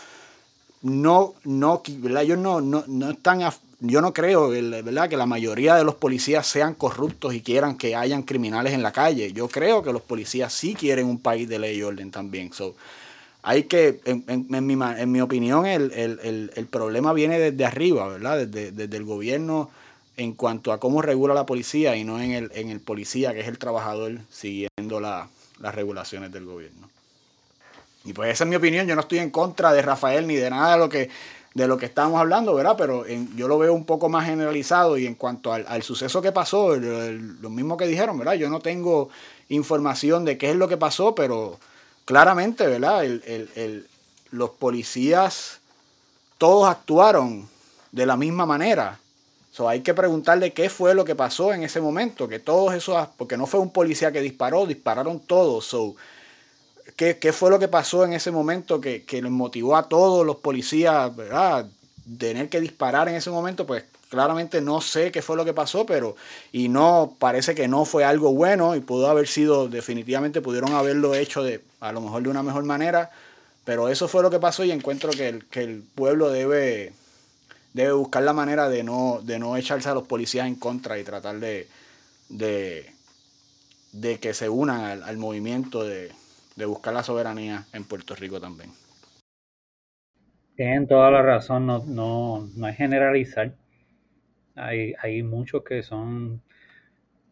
[0.82, 3.41] no, no, Ellos no, no, están
[3.82, 5.09] yo no creo ¿verdad?
[5.09, 8.91] que la mayoría de los policías sean corruptos y quieran que hayan criminales en la
[8.91, 9.32] calle.
[9.32, 12.51] Yo creo que los policías sí quieren un país de ley y orden también.
[12.51, 12.75] So,
[13.41, 18.09] hay que, en, en, mi, en mi, opinión, el, el, el, problema viene desde arriba,
[18.09, 18.45] ¿verdad?
[18.45, 19.69] Desde, desde, el gobierno
[20.17, 23.39] en cuanto a cómo regula la policía y no en el, en el policía, que
[23.39, 25.30] es el trabajador, siguiendo la,
[25.61, 26.89] las regulaciones del gobierno.
[28.06, 30.50] Y pues esa es mi opinión, yo no estoy en contra de Rafael ni de
[30.50, 31.10] nada de lo que,
[31.54, 32.76] de lo que estábamos hablando, ¿verdad?
[32.78, 36.76] Pero yo lo veo un poco más generalizado y en cuanto al, suceso que pasó,
[36.76, 38.34] lo mismo que dijeron, ¿verdad?
[38.34, 39.10] Yo no tengo
[39.50, 41.60] información de qué es lo que pasó, pero
[42.06, 43.04] claramente, ¿verdad?
[44.32, 45.60] los policías
[46.38, 47.50] todos actuaron
[47.91, 49.00] de la misma manera.
[49.52, 53.08] So, hay que preguntarle qué fue lo que pasó en ese momento, que todos esos,
[53.18, 55.66] porque no fue un policía que disparó, dispararon todos.
[55.66, 55.95] So,
[57.00, 60.38] ¿qué, fue lo que pasó en ese momento que, que les motivó a todos los
[60.38, 61.66] policías, ¿verdad?
[62.18, 65.86] Tener que disparar en ese momento, pues claramente no sé qué fue lo que pasó,
[65.86, 66.18] pero
[66.52, 71.16] y no parece que no fue algo bueno y pudo haber sido definitivamente pudieron haberlo
[71.16, 73.12] hecho de a lo mejor de una mejor manera,
[73.64, 76.91] pero eso fue lo que pasó y encuentro que el, que el pueblo debe
[77.74, 81.04] debe buscar la manera de no de no echarse a los policías en contra y
[81.04, 81.68] tratar de
[82.30, 82.91] de,
[83.93, 86.12] de que se unan al movimiento de,
[86.60, 88.70] de buscar la soberanía en Puerto Rico también.
[90.55, 93.55] Tienen toda la razón, no, no, no es generalizar
[94.60, 96.41] hay, hay muchos que son,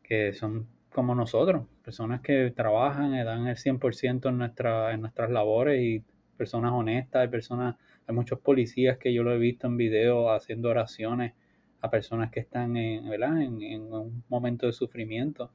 [0.03, 5.29] que son como nosotros, personas que trabajan y dan el 100% en, nuestra, en nuestras
[5.29, 6.03] labores y
[6.37, 7.75] personas honestas, hay personas,
[8.07, 11.33] hay muchos policías que yo lo he visto en video haciendo oraciones
[11.81, 13.41] a personas que están en, ¿verdad?
[13.41, 15.51] en un momento de sufrimiento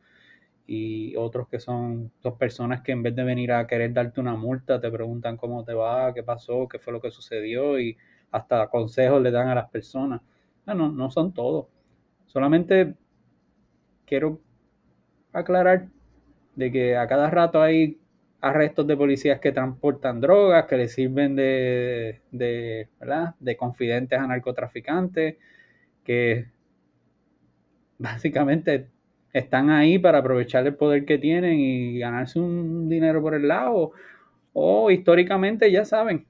[0.67, 4.37] y otros que son dos personas que en vez de venir a querer darte una
[4.37, 7.97] multa te preguntan cómo te va, qué pasó, qué fue lo que sucedió y
[8.31, 10.23] hasta consejos le dan a las personas.
[10.67, 11.67] Ah, no, no son todos.
[12.27, 12.95] Solamente
[14.07, 14.41] quiero
[15.33, 15.89] aclarar
[16.57, 17.99] de que a cada rato hay
[18.41, 22.89] arrestos de policías que transportan drogas, que les sirven de, de,
[23.41, 25.37] de confidentes a narcotraficantes,
[26.05, 26.47] que
[27.99, 28.89] básicamente
[29.33, 33.93] están ahí para aprovechar el poder que tienen y ganarse un dinero por el lado.
[34.53, 36.27] O históricamente, ya saben,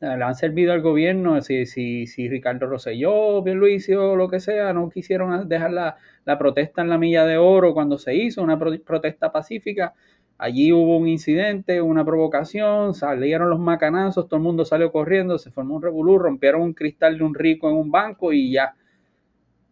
[0.00, 4.72] le han servido al gobierno, si, si, si Ricardo Rosselló, Luisio o lo que sea,
[4.72, 8.58] no quisieron dejar la, la, protesta en la milla de oro cuando se hizo una
[8.58, 9.94] protesta pacífica,
[10.38, 15.50] allí hubo un incidente, una provocación, salieron los macanazos, todo el mundo salió corriendo, se
[15.50, 18.74] formó un revolú, rompieron un cristal de un rico en un banco y ya,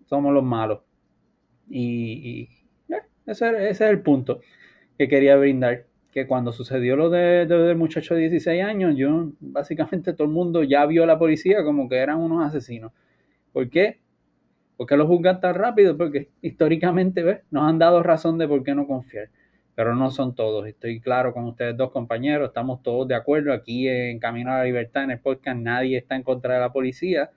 [0.09, 0.86] somos los malos.
[1.69, 2.49] Y,
[3.27, 4.41] ese, ese es el punto
[4.97, 5.85] que quería brindar
[6.17, 10.63] que cuando sucedió lo de, del muchacho de 16 años, yo básicamente todo el mundo
[10.63, 12.93] ya vio a la policía como que eran unos asesinos.
[13.53, 14.01] ¿Por qué?
[14.79, 15.95] ¿Por qué lo juzgan tan rápido?
[15.95, 17.41] Porque históricamente ¿ves?
[17.51, 19.29] nos han dado razón de por qué no confiar.
[19.75, 20.67] Pero no son todos.
[20.67, 23.53] Estoy claro con ustedes dos compañeros, estamos todos de acuerdo.
[23.53, 26.73] Aquí en Camino a la Libertad, en el podcast, nadie está en contra de la
[26.73, 27.31] policía.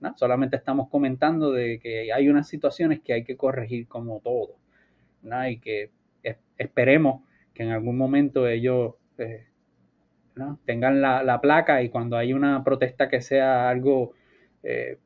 [0.00, 0.14] ¿No?
[0.16, 4.56] Solamente estamos comentando de que hay unas situaciones que hay que corregir como todo.
[5.22, 5.48] ¿no?
[5.48, 5.90] Y que
[6.58, 7.22] esperemos
[7.52, 9.46] que en algún momento ellos eh,
[10.64, 14.12] tengan la, placa y cuando hay una protesta que sea algo
[14.62, 14.98] eh,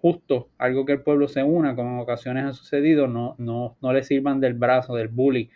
[0.00, 3.92] justo, algo que el pueblo se una, como en ocasiones ha sucedido, no, no, no
[3.92, 5.50] le sirvan del brazo, del bully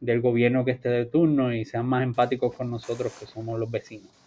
[0.00, 3.70] del gobierno que esté de turno y sean más empáticos con nosotros que somos los
[3.70, 4.17] vecinos.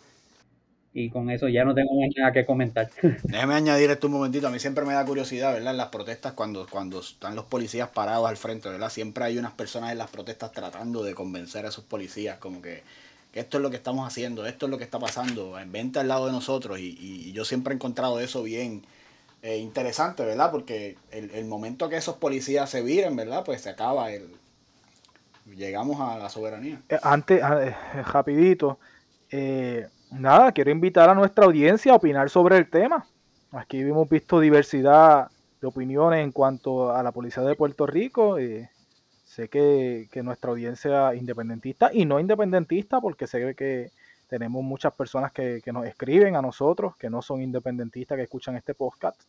[0.94, 2.90] Y con eso ya no tengo más nada que comentar.
[3.24, 4.48] Déjeme añadir esto un momentito.
[4.48, 5.72] A mí siempre me da curiosidad, ¿verdad?
[5.72, 8.90] En las protestas, cuando, cuando están los policías parados al frente, ¿verdad?
[8.90, 12.84] Siempre hay unas personas en las protestas tratando de convencer a esos policías, como que,
[13.34, 16.10] esto es lo que estamos haciendo, esto es lo que está pasando, en venta al
[16.10, 16.78] lado de nosotros.
[16.80, 18.84] Y, yo siempre he encontrado eso bien
[19.44, 20.52] eh, interesante, ¿verdad?
[20.52, 23.44] Porque el, momento que esos policías se viren, ¿verdad?
[23.46, 24.30] Pues se acaba el.
[25.56, 26.82] Llegamos a la soberanía.
[26.90, 28.78] Eh, antes, ah, eh, rapidito.
[29.30, 33.06] Eh, nada, quiero invitar a nuestra audiencia a opinar sobre el tema.
[33.52, 38.38] Aquí hemos visto diversidad de opiniones en cuanto a la policía de Puerto Rico.
[38.38, 38.70] Eh,
[39.24, 43.92] sé que, nuestra audiencia independentista y no independentista, porque sé que
[44.28, 48.74] tenemos muchas personas que, nos escriben a nosotros, que no son independentistas, que escuchan este
[48.74, 49.22] podcast.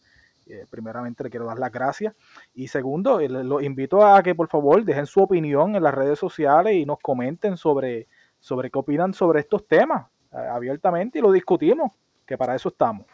[0.47, 2.15] Eh, primeramente le quiero dar las gracias.
[2.55, 6.19] Y segundo, eh, los invito a que por favor dejen su opinión en las redes
[6.19, 8.07] sociales y nos comenten sobre,
[8.39, 10.07] sobre qué opinan sobre estos temas.
[10.33, 11.93] Abiertamente y lo discutimos,
[12.27, 13.07] que para eso estamos.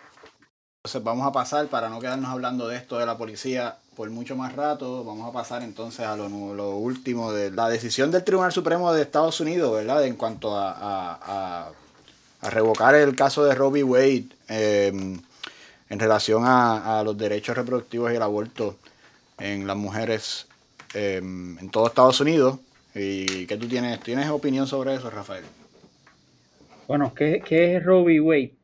[0.78, 4.36] Entonces vamos a pasar, para no quedarnos hablando de esto de la policía por mucho
[4.36, 8.92] más rato, vamos a pasar entonces a lo, último de la decisión del Tribunal Supremo
[8.92, 10.04] de Estados Unidos, ¿verdad?
[10.04, 11.72] En cuanto a,
[12.40, 14.28] a, revocar el caso de Robbie Wade.
[14.46, 15.20] Em,
[15.90, 18.76] en relación a, los derechos reproductivos y el aborto
[19.38, 20.46] en las mujeres
[20.94, 22.58] em, en todo Estados Unidos.
[22.94, 24.00] ¿Y qué tú tienes?
[24.00, 25.44] ¿Tienes opinión sobre eso, Rafael?
[26.88, 28.54] Bueno, ¿qué, es Roe Wade?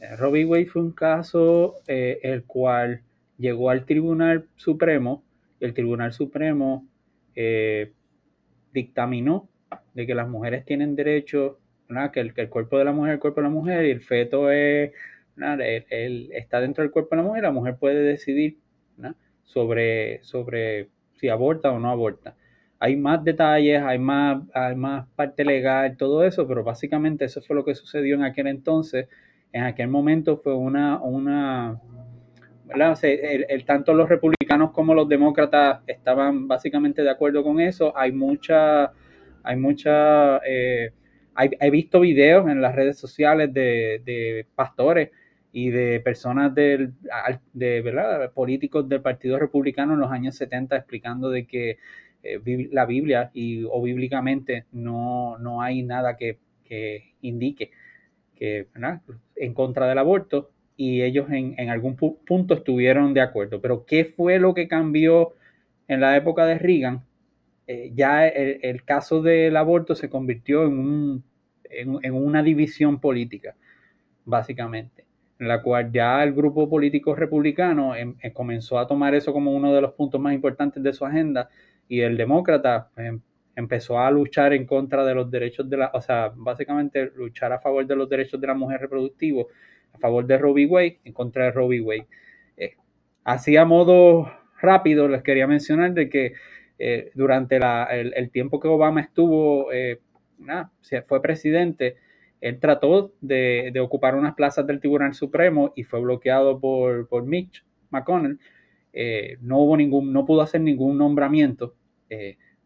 [0.00, 3.02] Eh, Roe Wade fue un caso eh, el cual
[3.36, 5.22] llegó al Tribunal Supremo
[5.60, 6.88] y el Tribunal Supremo
[7.34, 7.92] eh,
[8.72, 9.46] dictaminó
[9.92, 11.58] de que las mujeres tienen derecho,
[12.14, 14.00] que el, el, cuerpo de la mujer es el cuerpo de la mujer y el
[14.00, 14.92] feto es,
[15.90, 18.56] él, está dentro del cuerpo de la mujer, la mujer puede decidir
[19.44, 22.36] sobre, sobre si aborta o no aborta.
[22.80, 27.56] Hay más detalles, hay más, hay más parte legal, todo eso, pero básicamente eso fue
[27.56, 29.08] lo que sucedió en aquel entonces.
[29.52, 31.80] En aquel momento fue una, una
[33.02, 37.96] el, tanto los republicanos como los demócratas estaban básicamente de acuerdo con eso.
[37.96, 38.92] Hay mucha,
[39.42, 40.92] hay mucha, eh,
[41.36, 45.10] he visto videos en las redes sociales de, pastores
[45.52, 46.92] y de personas del,
[47.52, 48.32] de, ¿verdad?
[48.32, 51.78] políticos del Partido Republicano en los años 70 explicando de que
[52.22, 57.70] eh, la Biblia y, o bíblicamente no, no hay nada que, que indique
[58.36, 58.68] que
[59.36, 63.60] en contra del aborto y ellos en, en algún punto estuvieron de acuerdo.
[63.60, 65.34] Pero ¿qué fue lo que cambió
[65.88, 67.02] en la época de Reagan?
[67.66, 71.24] Eh, ya el, caso del aborto se convirtió en, un,
[71.68, 73.56] en, una división política,
[74.24, 75.04] básicamente,
[75.38, 79.52] en la cual ya el grupo político republicano em, em, comenzó a tomar eso como
[79.52, 81.50] uno de los puntos más importantes de su agenda
[81.88, 83.20] y el demócrata em,
[83.56, 87.58] empezó a luchar en contra de los derechos de la, o sea, básicamente luchar a
[87.58, 89.44] favor de los derechos de la mujer reproductiva
[89.92, 92.06] a favor de Robbie Wade, en contra de Robbie Wade.
[92.56, 92.76] Eh,
[93.24, 94.30] así a modo
[94.60, 96.34] rápido les quería mencionar de que
[96.78, 97.58] eh, durante
[97.90, 99.98] el, tiempo que Obama estuvo, eh,
[101.06, 101.96] fue presidente,
[102.40, 107.64] él trató de, ocupar unas plazas del Tribunal Supremo y fue bloqueado por, por Mitch
[107.90, 108.38] McConnell.
[109.40, 111.74] No hubo ningún, no pudo hacer ningún nombramiento.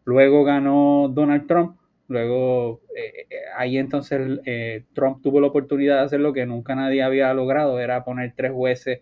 [0.05, 1.77] luego ganó Donald Trump
[2.13, 6.75] Luego, eh, eh, ahí entonces eh, Trump tuvo la oportunidad de hacer lo que nunca
[6.75, 9.01] nadie había logrado, era poner tres jueces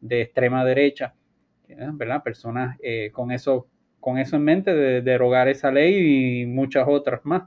[0.00, 1.14] de extrema derecha,
[1.68, 2.22] ¿verdad?
[2.22, 2.78] Personas
[3.12, 3.66] con, eso,
[4.00, 7.42] con eso en mente de derogar esa ley y muchas otras más.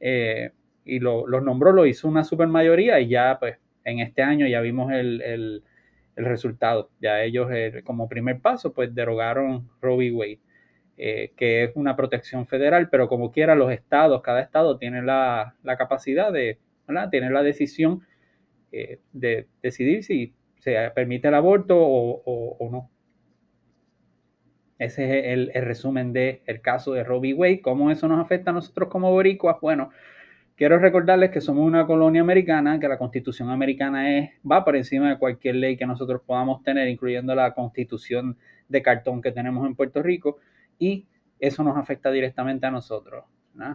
[0.00, 4.60] y lo, los nombró, lo hizo una supermayoría y ya pues en este año ya
[4.60, 5.62] vimos el,
[6.16, 6.90] el resultado.
[7.00, 7.48] Ya ellos
[7.84, 10.12] como primer paso pues derogaron Roe v.
[10.12, 10.40] Wade.
[10.98, 15.56] Eh, que es una protección federal, pero como quiera los estados, cada estado tiene la,
[15.78, 17.08] capacidad de, ¿verdad?
[17.10, 18.02] tiene la decisión
[18.72, 22.90] eh, de decidir si se permite el aborto o, no.
[24.78, 27.62] Ese es el, resumen del el caso de Robbie Wade.
[27.62, 29.56] ¿Cómo eso nos afecta a nosotros como boricuas?
[29.60, 29.90] Bueno,
[30.62, 35.08] quiero recordarles que somos una colonia americana, que la constitución americana es, va por encima
[35.08, 38.38] de cualquier ley que nosotros podamos tener, incluyendo la constitución
[38.68, 40.38] de cartón que tenemos en Puerto Rico
[40.78, 41.08] y
[41.40, 43.24] eso nos afecta directamente a nosotros.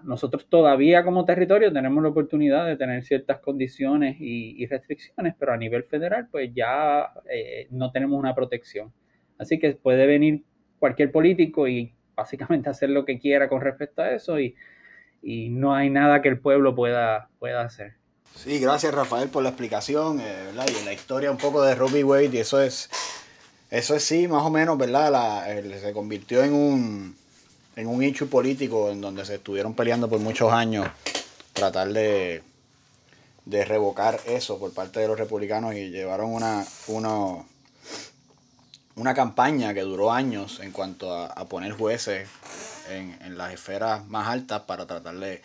[0.06, 5.58] Nosotros todavía como territorio tenemos la oportunidad de tener ciertas condiciones y, restricciones, pero a
[5.58, 8.94] nivel federal pues ya eh, no tenemos una protección.
[9.38, 10.46] Así que puede venir
[10.80, 14.56] cualquier político y básicamente hacer lo que quiera con respecto a eso y,
[15.22, 17.96] no hay nada que el pueblo pueda, pueda hacer.
[18.36, 22.30] Sí, gracias Rafael por la explicación eh, y la historia un poco de Robbie Wade
[22.34, 22.90] y eso es
[23.70, 25.46] eso es sí, más o menos, ¿verdad?
[25.82, 27.18] se convirtió en un,
[27.76, 30.88] en un hecho político en donde se estuvieron peleando por muchos años
[31.52, 32.44] tratar de,
[33.44, 37.44] de revocar eso por parte de los republicanos y llevaron una, una,
[38.96, 42.30] una campaña que duró años en cuanto a, poner jueces
[42.90, 45.42] en, las esferas más altas para tratar de,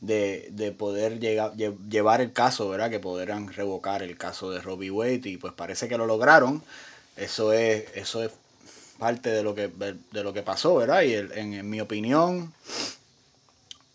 [0.00, 2.90] de, poder llegar, llevar el caso, ¿verdad?
[2.90, 6.62] Que pudieran revocar el caso de Robbie Wade y pues parece que lo lograron.
[7.16, 8.32] Eso es, eso es
[8.98, 11.02] parte de lo que, de lo que pasó, ¿verdad?
[11.02, 12.52] Y en, mi opinión,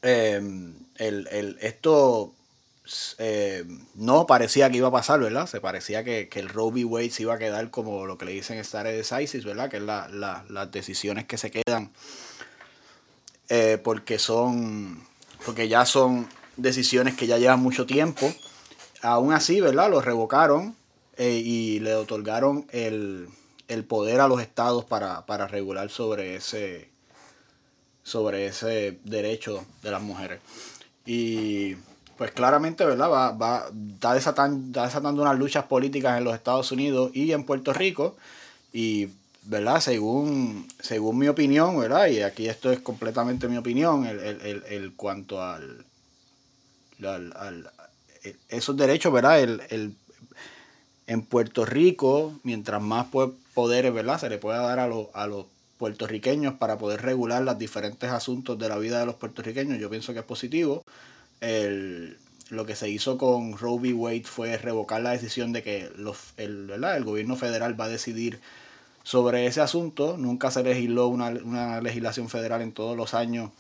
[0.02, 2.34] em, el, esto
[3.18, 3.64] eh,
[3.96, 5.48] no parecía que iba a pasar, ¿verdad?
[5.48, 6.86] Se parecía que, el Roe v.
[6.86, 9.70] Wade se iba a quedar como lo que le dicen stare decisis, ¿verdad?
[9.70, 11.92] Que es las decisiones que se quedan
[13.50, 15.06] eh, porque son,
[15.46, 16.28] porque ya son
[16.58, 18.34] decisiones que ya llevan mucho tiempo.
[19.02, 19.90] Aún así, ¿verdad?
[19.90, 20.76] Lo revocaron
[21.18, 23.28] eh, y le otorgaron el,
[23.88, 26.90] poder a los estados para, regular sobre ese,
[28.04, 30.40] sobre ese derecho de las mujeres.
[31.06, 31.76] Y
[32.18, 33.10] pues claramente, ¿verdad?
[33.12, 37.74] Va, va, está, desatando, desatando unas luchas políticas en los Estados Unidos y en Puerto
[37.74, 38.16] Rico.
[38.72, 39.10] Y,
[39.46, 39.80] ¿verdad?
[39.82, 42.08] Según, según mi opinión, ¿verdad?
[42.08, 45.86] Y aquí esto es completamente mi opinión, el, el, el, cuanto al,
[47.04, 47.70] al,
[48.50, 49.42] esos derechos, ¿verdad?
[49.42, 49.96] El,
[51.06, 53.08] en Puerto Rico, mientras más
[53.54, 54.20] poderes ¿verdad?
[54.20, 55.46] se le pueda dar a, a los
[55.78, 60.14] puertorriqueños para poder regular los diferentes asuntos de la vida de los puertorriqueños, yo pienso
[60.14, 60.86] que es positivo.
[62.50, 63.94] lo que se hizo con Roe v.
[63.94, 68.40] Wade fue revocar la decisión de que los, el, el gobierno federal va a decidir
[69.04, 70.18] sobre ese asunto.
[70.18, 73.52] Nunca se legisló una, una, legislación federal en todos los años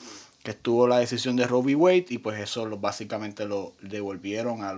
[0.44, 1.76] que estuvo la decisión de Roe v.
[1.76, 4.76] Wade y pues eso lo, básicamente lo devolvieron a,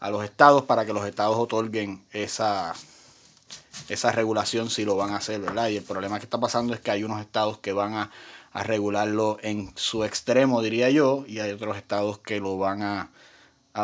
[0.00, 2.74] a los estados para que los estados otorguen esa,
[3.88, 5.68] esa regulación si lo van a hacer, ¿verdad?
[5.68, 8.10] Y el problema que está pasando es que hay unos estados que van a,
[8.54, 13.08] regularlo en su extremo, diría yo, y hay otros estados que lo van a,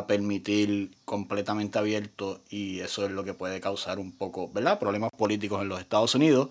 [0.07, 4.79] permitir completamente abierto y eso es lo que puede causar un poco, ¿verdad?
[4.79, 6.49] Problemas políticos en los Estados Unidos.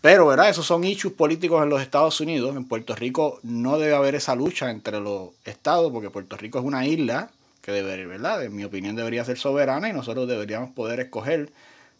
[0.00, 0.48] Pero, ¿verdad?
[0.48, 2.56] Esos son issues políticos en los Estados Unidos.
[2.56, 6.64] En Puerto Rico no debe haber esa lucha entre los estados porque Puerto Rico es
[6.64, 8.42] una isla que debe, ¿verdad?
[8.44, 11.50] En mi opinión debería ser soberana y nosotros deberíamos poder escoger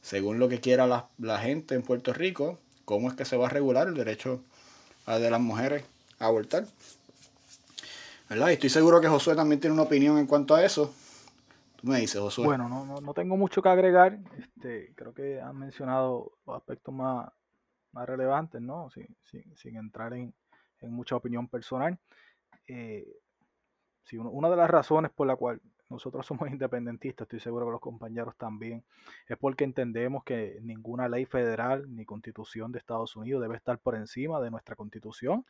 [0.02, 3.50] según lo que quiera la, gente en Puerto Rico, cómo es que se va a
[3.50, 4.40] regular el derecho
[5.06, 5.84] de las mujeres
[6.18, 6.64] a abortar.
[8.30, 8.50] ¿Verdad?
[8.50, 10.94] Y estoy seguro que Josué también tiene una opinión en cuanto a eso.
[11.74, 12.44] Tú me dices, Josué.
[12.44, 14.20] Bueno, no, no, tengo mucho que agregar.
[14.38, 17.28] Este, creo que han mencionado los aspectos más,
[17.90, 18.88] más relevantes, ¿no?
[18.90, 19.16] Sin,
[19.56, 20.32] sin, entrar en,
[20.82, 21.98] mucha opinión personal.
[22.68, 23.04] Eh,
[24.12, 28.36] una de las razones por la cual nosotros somos independentistas, estoy seguro que los compañeros
[28.36, 28.84] también,
[29.26, 33.96] es porque entendemos que ninguna ley federal ni constitución de Estados Unidos debe estar por
[33.96, 35.44] encima de nuestra constitución,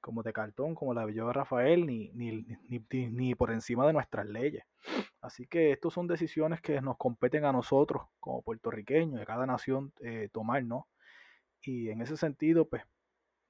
[0.00, 2.44] como de cartón, como la de Rafael, ni, ni,
[2.90, 4.64] ni, por encima de nuestras leyes.
[5.20, 9.92] Así que estas son decisiones que nos competen a nosotros como puertorriqueños, de cada nación
[10.00, 10.88] eh, tomar, ¿no?
[11.62, 12.82] Y en ese sentido, pues,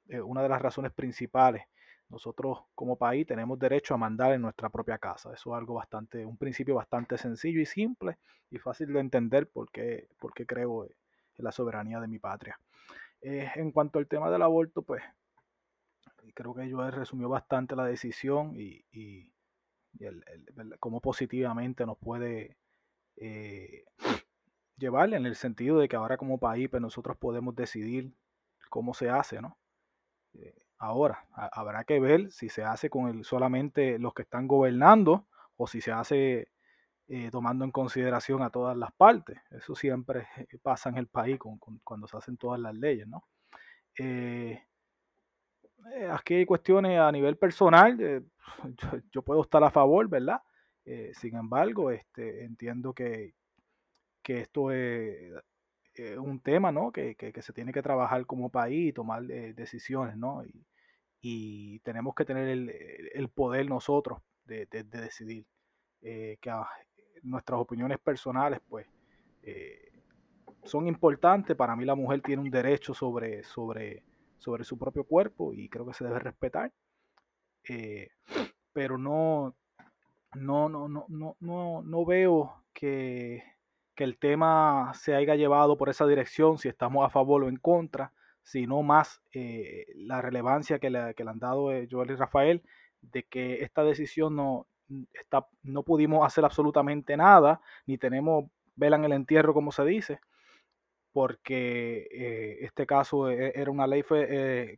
[0.08, 1.64] eh, una de las razones principales
[2.10, 5.32] nosotros como país tenemos derecho a mandar en nuestra propia casa.
[5.32, 8.18] Eso es algo bastante, un principio bastante sencillo y simple
[8.50, 10.08] y fácil de entender porque,
[10.46, 12.58] creo en la soberanía de mi patria.
[13.20, 15.02] Eh, en cuanto al tema del aborto, pues
[16.34, 19.32] creo que yo he resumido bastante la decisión y, y,
[20.78, 22.56] cómo positivamente nos puede
[23.16, 23.84] eh,
[24.76, 28.14] llevarle en el sentido de que ahora como país pues nosotros podemos decidir
[28.70, 29.58] cómo se hace, ¿no?
[30.34, 35.26] Eh, Ahora, habrá que ver si se hace con el, solamente los que están gobernando
[35.56, 36.48] o si se hace
[37.06, 39.38] eh, tomando en consideración a todas las partes.
[39.50, 40.26] Eso siempre
[40.62, 41.38] pasa en el país
[41.84, 43.24] cuando se hacen todas las leyes, ¿no?
[43.98, 44.64] Eh,
[45.94, 48.24] eh, aquí hay cuestiones a nivel personal,
[49.12, 50.40] yo, puedo estar a favor, ¿verdad?
[51.12, 53.34] sin embargo, este, entiendo que,
[54.22, 55.32] que esto es
[56.18, 56.92] un tema, ¿no?
[56.92, 60.42] Que, que, se tiene que trabajar como país y tomar decisiones, ¿no?
[61.22, 65.46] Y, tenemos que tener el, poder nosotros de, decidir
[66.00, 66.66] eh, que ah,
[67.22, 68.86] nuestras opiniones personales pues
[69.42, 69.92] eh,
[70.64, 71.56] son importantes.
[71.56, 74.02] Para mí la mujer tiene un derecho sobre, sobre,
[74.40, 76.72] sobre su propio cuerpo y creo que se debe respetar.
[77.68, 78.10] Eh,
[78.72, 79.54] pero no,
[80.34, 81.06] no, no, no,
[81.38, 83.44] no, no, veo que,
[83.94, 87.56] que el tema se haya llevado por esa dirección, si estamos a favor o en
[87.56, 88.12] contra
[88.42, 92.62] sino más eh, la relevancia que le, han dado eh, Joel y Rafael
[93.00, 94.66] de que esta decisión no,
[95.12, 100.20] está, no pudimos hacer absolutamente nada, ni tenemos vela en el entierro, como se dice,
[101.12, 104.02] porque eh, este caso era una ley,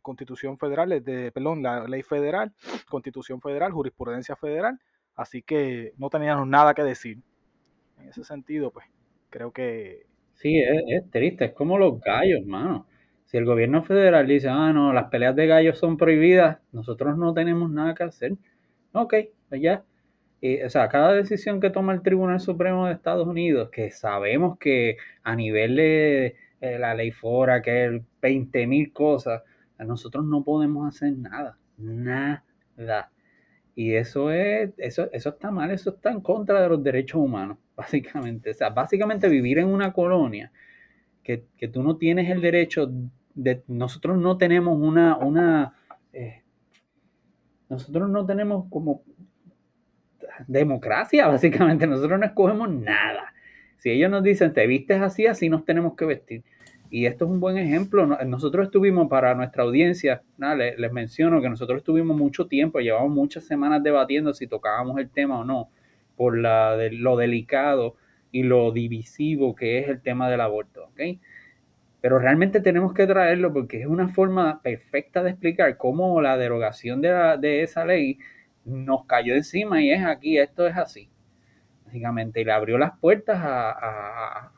[0.01, 2.53] constitución federal, de, perdón, la ley federal,
[2.89, 4.79] constitución federal, jurisprudencia federal,
[5.15, 7.19] así que no teníamos nada que decir.
[7.99, 8.85] En ese sentido, pues,
[9.29, 10.05] creo que...
[10.33, 12.87] Sí, es, triste, es como los gallos, mano.
[13.25, 17.33] Si el gobierno federal dice, ah, no, las peleas de gallos son prohibidas, nosotros no
[17.33, 18.33] tenemos nada que hacer.
[18.91, 19.13] Ok,
[19.49, 19.61] pues
[20.65, 24.97] o sea, cada decisión que toma el Tribunal Supremo de Estados Unidos, que sabemos que
[25.23, 29.43] a nivel de eh, la ley fora, que es 20 mil cosas,
[29.79, 31.57] nosotros no podemos hacer nada.
[31.77, 32.43] Nada.
[33.75, 37.57] Y eso es, eso, eso está mal, eso está en contra de los derechos humanos,
[37.75, 38.51] básicamente.
[38.51, 40.51] O sea, básicamente vivir en una colonia
[41.23, 42.91] que, que tú no tienes el derecho
[43.67, 45.73] nosotros no tenemos una, una
[46.11, 46.43] eh,
[47.69, 49.03] nosotros no tenemos como
[50.47, 53.33] democracia, básicamente, nosotros no escogemos nada.
[53.77, 56.43] Si ellos nos dicen, te vistes así, así nos tenemos que vestir.
[56.89, 58.05] Y esto es un buen ejemplo.
[58.05, 63.45] Nosotros estuvimos para nuestra audiencia, les, les, menciono que nosotros estuvimos mucho tiempo, llevamos muchas
[63.45, 65.69] semanas debatiendo si tocábamos el tema o no,
[66.15, 67.95] por la, de, lo delicado
[68.31, 70.85] y lo divisivo que es el tema del aborto.
[70.91, 71.19] ¿okay?
[72.01, 77.01] Pero realmente tenemos que traerlo porque es una forma perfecta de explicar cómo la derogación
[77.01, 78.17] de, esa ley
[78.65, 81.09] nos cayó encima y es aquí, esto es así.
[81.85, 84.51] básicamente, y le abrió las puertas a, a,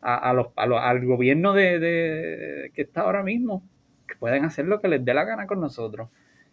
[0.00, 3.62] a, los, al gobierno de, que está ahora mismo,
[4.06, 6.08] que pueden hacer lo que les dé la gana con nosotros.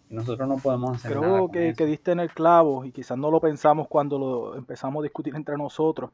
[0.09, 1.51] Y nosotros no podemos hacer Creo nada.
[1.51, 5.03] que, que diste en el clavo y quizás no lo pensamos cuando lo empezamos a
[5.03, 6.11] discutir entre nosotros.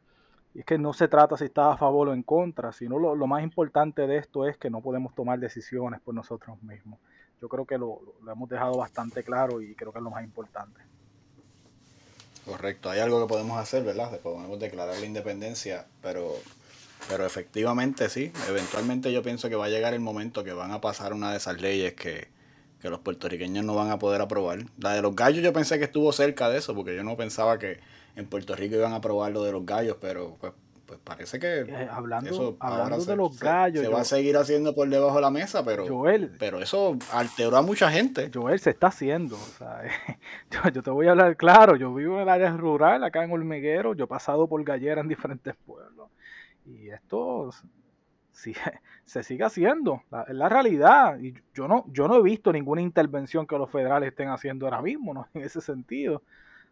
[0.53, 3.15] Y es que no se trata si estás a favor o en contra, sino lo,
[3.15, 6.99] lo, más importante de esto es que no podemos tomar decisiones por nosotros mismos.
[7.41, 10.23] Yo creo que lo, lo hemos dejado bastante claro y creo que es lo más
[10.23, 10.81] importante.
[12.45, 14.19] Correcto, hay algo que podemos hacer, ¿verdad?
[14.19, 16.36] Podemos declarar la independencia, pero,
[17.09, 20.79] pero efectivamente sí, eventualmente yo pienso que va a llegar el momento que van a
[20.79, 22.27] pasar una de esas leyes que,
[22.79, 24.59] que los puertorriqueños no van a poder aprobar.
[24.77, 27.57] La de los gallos yo pensé que estuvo cerca de eso, porque yo no pensaba
[27.57, 27.79] que
[28.15, 30.53] en Puerto Rico iban a aprobar lo de los gallos, pero pues
[30.86, 34.88] pues parece que eh, hablando, hablando de los gallos se, va a seguir haciendo por
[34.88, 35.86] debajo de la mesa pero
[36.38, 38.29] pero eso alteró a mucha gente.
[38.33, 39.81] Joel se está haciendo o sea,
[40.51, 43.31] yo, yo, te voy a hablar claro yo vivo en el área rural acá en
[43.31, 46.09] Hormiguero yo he pasado por gallera en diferentes pueblos
[46.65, 47.49] y esto
[48.31, 48.53] sí,
[49.05, 53.47] se sigue haciendo es la realidad y yo no yo no he visto ninguna intervención
[53.47, 55.27] que los federales estén haciendo ahora mismo ¿no?
[55.33, 56.21] en ese sentido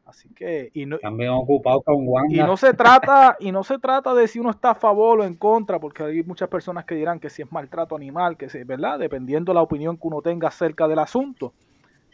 [0.06, 4.14] Así que y no, también ocupado con Y no se trata y no se trata
[4.14, 7.20] de si uno está a favor o en contra, porque hay muchas personas que dirán
[7.20, 10.50] que si es maltrato animal, que es verdad, dependiendo de la opinión que uno tenga
[10.50, 11.54] acerca del asunto.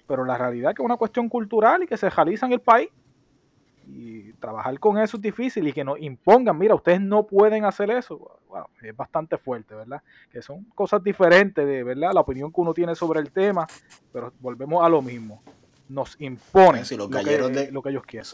[0.08, 2.62] Pero la realidad es que es una cuestión cultural y que se realiza en el
[2.62, 2.90] país.
[3.88, 7.90] Y trabajar con eso es difícil y que nos impongan, mira, ustedes no pueden hacer
[7.90, 8.40] eso.
[8.84, 10.04] Es bastante fuerte, ¿verdad?
[10.32, 12.12] Que son cosas diferentes de, ¿verdad?
[12.14, 13.66] La opinión que uno tiene sobre el tema,
[14.14, 15.42] pero volvemos a lo mismo
[15.90, 18.26] nos imponen si los lo, que, de, lo que ellos quieren.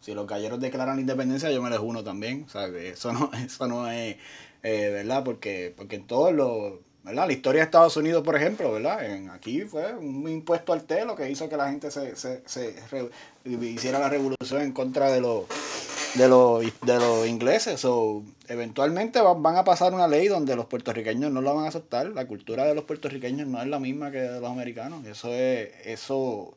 [0.00, 2.46] Si los galleros declaran la independencia, yo me les uno también.
[2.76, 4.16] Eso no, eso no es
[4.62, 6.74] eh, verdad, porque, porque en todos los.
[7.02, 7.26] ¿verdad?
[7.26, 9.04] La historia de Estados Unidos, por ejemplo, ¿verdad?
[9.04, 12.42] En, aquí fue un impuesto al té lo que hizo que la gente se, se,
[12.46, 12.74] se
[13.44, 15.44] hiciera la revolución en contra de los
[16.14, 17.84] de los, de los ingleses.
[17.84, 22.06] o eventualmente van, a pasar una ley donde los puertorriqueños no la van a aceptar.
[22.08, 25.04] La cultura de los puertorriqueños no es la misma que de los americanos.
[25.06, 26.54] Eso es, eso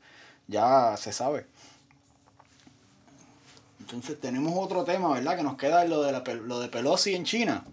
[0.48, 1.46] ya se sabe.
[3.80, 5.36] Entonces tenemos otro tema, ¿verdad?
[5.36, 7.64] Que nos queda lo de, la, lo de Pelosi en China.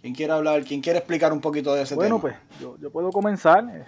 [0.00, 0.64] ¿Quién quiere hablar?
[0.64, 2.02] ¿Quién quiere explicar un poquito de ese tema?
[2.02, 3.86] Bueno, pues yo, yo, puedo comenzar.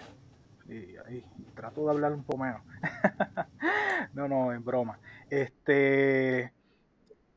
[0.69, 1.23] Eh, y ahí
[1.55, 2.61] trato de hablar un poco menos.
[4.13, 4.99] no, no, en broma.
[5.29, 6.51] Este,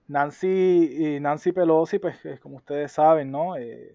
[0.09, 3.57] Nancy, Nancy Pelosi, pues como ustedes saben, ¿no?
[3.57, 3.93] Eh,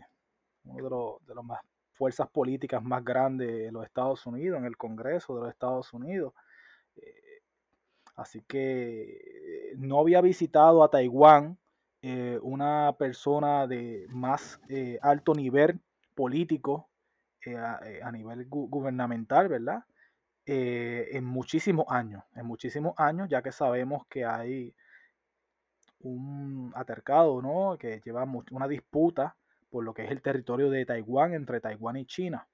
[0.65, 1.61] uno de los, de más
[1.93, 6.33] fuerzas políticas más grandes de los Estados Unidos, en el Congreso de los Estados Unidos.
[6.97, 7.41] Eh,
[8.15, 11.57] así que no había visitado a Taiwán
[12.01, 14.59] eh, una persona de más
[15.01, 15.79] alto nivel
[16.15, 16.89] político
[17.45, 19.83] a, nivel gubernamental, ¿verdad?
[20.45, 24.75] en muchísimos años, en muchísimos años, ya que sabemos que hay
[26.03, 27.77] un atercado, ¿no?
[27.77, 29.35] Que lleva una disputa
[29.69, 32.47] por lo que es el territorio de Taiwán entre Taiwán y China.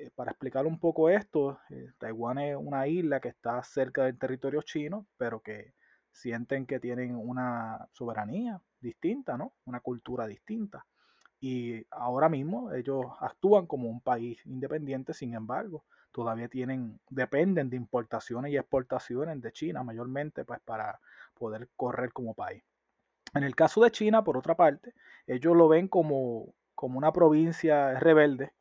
[0.00, 4.18] Eh, para explicar un poco esto, eh, Taiwán es una isla que está cerca del
[4.18, 5.74] territorio chino, pero que
[6.12, 9.52] sienten que tienen una soberanía distinta, ¿no?
[9.66, 10.86] Una cultura distinta.
[11.40, 17.76] Y ahora mismo ellos actúan como un país independiente, sin embargo, todavía tienen, dependen de
[17.76, 20.98] importaciones y exportaciones de China mayormente, pues para
[21.40, 22.62] poder correr como país.
[23.34, 24.92] En el caso de China, por otra parte,
[25.26, 28.52] ellos lo ven como, como una provincia rebelde,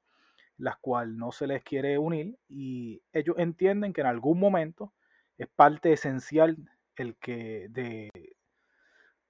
[0.58, 4.94] la cual no se les quiere unir y ellos entienden que en algún momento
[5.38, 6.58] es parte esencial
[6.96, 8.10] el que de,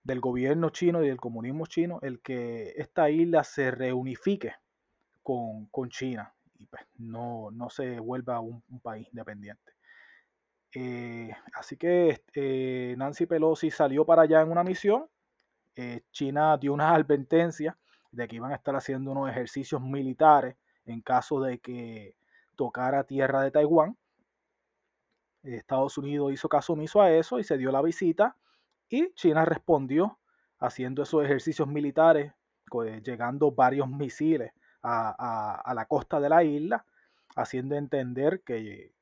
[0.03, 4.53] del gobierno chino y del comunismo chino el que esta isla se reunifique
[5.23, 9.71] con, con China y pues no, no se vuelva un, país independiente.
[10.73, 15.07] Eh, así que eh, Nancy Pelosi salió para allá en una misión.
[15.75, 17.77] Eh, China dio una advertencia
[18.11, 20.55] de que iban a estar haciendo unos ejercicios militares
[20.85, 22.15] en caso de que
[22.55, 23.97] tocara tierra de Taiwán.
[25.43, 28.35] Estados Unidos hizo caso omiso a eso y se dio la visita
[28.89, 30.19] y China respondió
[30.59, 32.33] haciendo esos ejercicios militares,
[33.03, 34.51] llegando varios misiles
[34.83, 36.85] a, la costa de la isla,
[37.35, 38.93] haciendo entender que,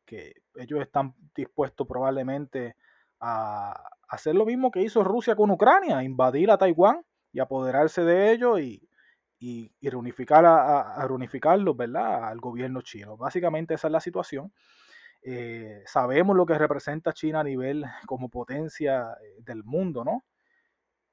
[0.56, 2.76] ellos están dispuestos probablemente
[3.20, 8.32] a hacer lo mismo que hizo Rusia con Ucrania, invadir a Taiwán y apoderarse de
[8.32, 8.88] ellos y,
[9.40, 12.26] y, reunificar a, reunificarlos, ¿verdad?
[12.26, 13.18] Al gobierno chino.
[13.18, 14.52] Básicamente esa es la situación.
[15.22, 20.26] Eh, sabemos lo que representa China a nivel como potencia eh, del mundo, ¿no?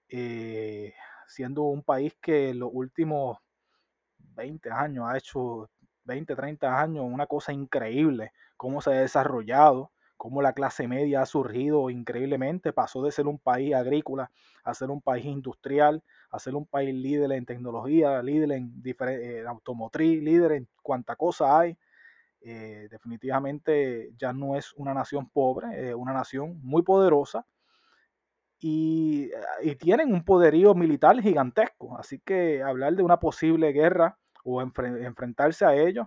[0.09, 0.95] Eh,
[1.27, 3.39] siendo un país que en los últimos
[4.19, 5.71] 20 años, ha hecho
[6.05, 11.27] 20, 30 años, una cosa increíble, cómo se ha desarrollado, cómo la clase media ha
[11.27, 14.31] surgido increíblemente, pasó de ser un país agrícola
[14.63, 19.47] a ser un país industrial, a ser un país líder en tecnología, líder en, en
[19.47, 21.77] automotriz, líder en cuánta cosa hay.
[22.41, 27.47] Eh, definitivamente ya no es una nación pobre, es una nación muy poderosa
[28.59, 29.31] y,
[29.63, 31.99] y, tienen un poderío militar gigantesco.
[31.99, 36.07] Así que hablar de una posible guerra o enfrentarse a ellos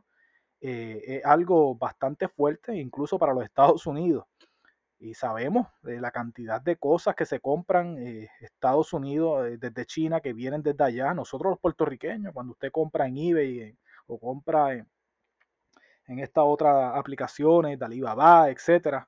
[0.62, 4.26] eh, es algo bastante fuerte, incluso para los Estados Unidos.
[5.00, 9.86] Y sabemos de la cantidad de cosas que se compran eh, Estados Unidos eh, desde
[9.86, 11.14] China, que vienen desde allá.
[11.14, 13.78] Nosotros los puertorriqueños, cuando usted compra en eBay
[14.08, 14.88] o compra en,
[16.08, 19.08] en estas otras aplicaciones de Alibaba, etcétera,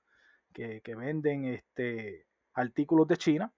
[0.54, 3.54] que, que, venden este, artículos de China,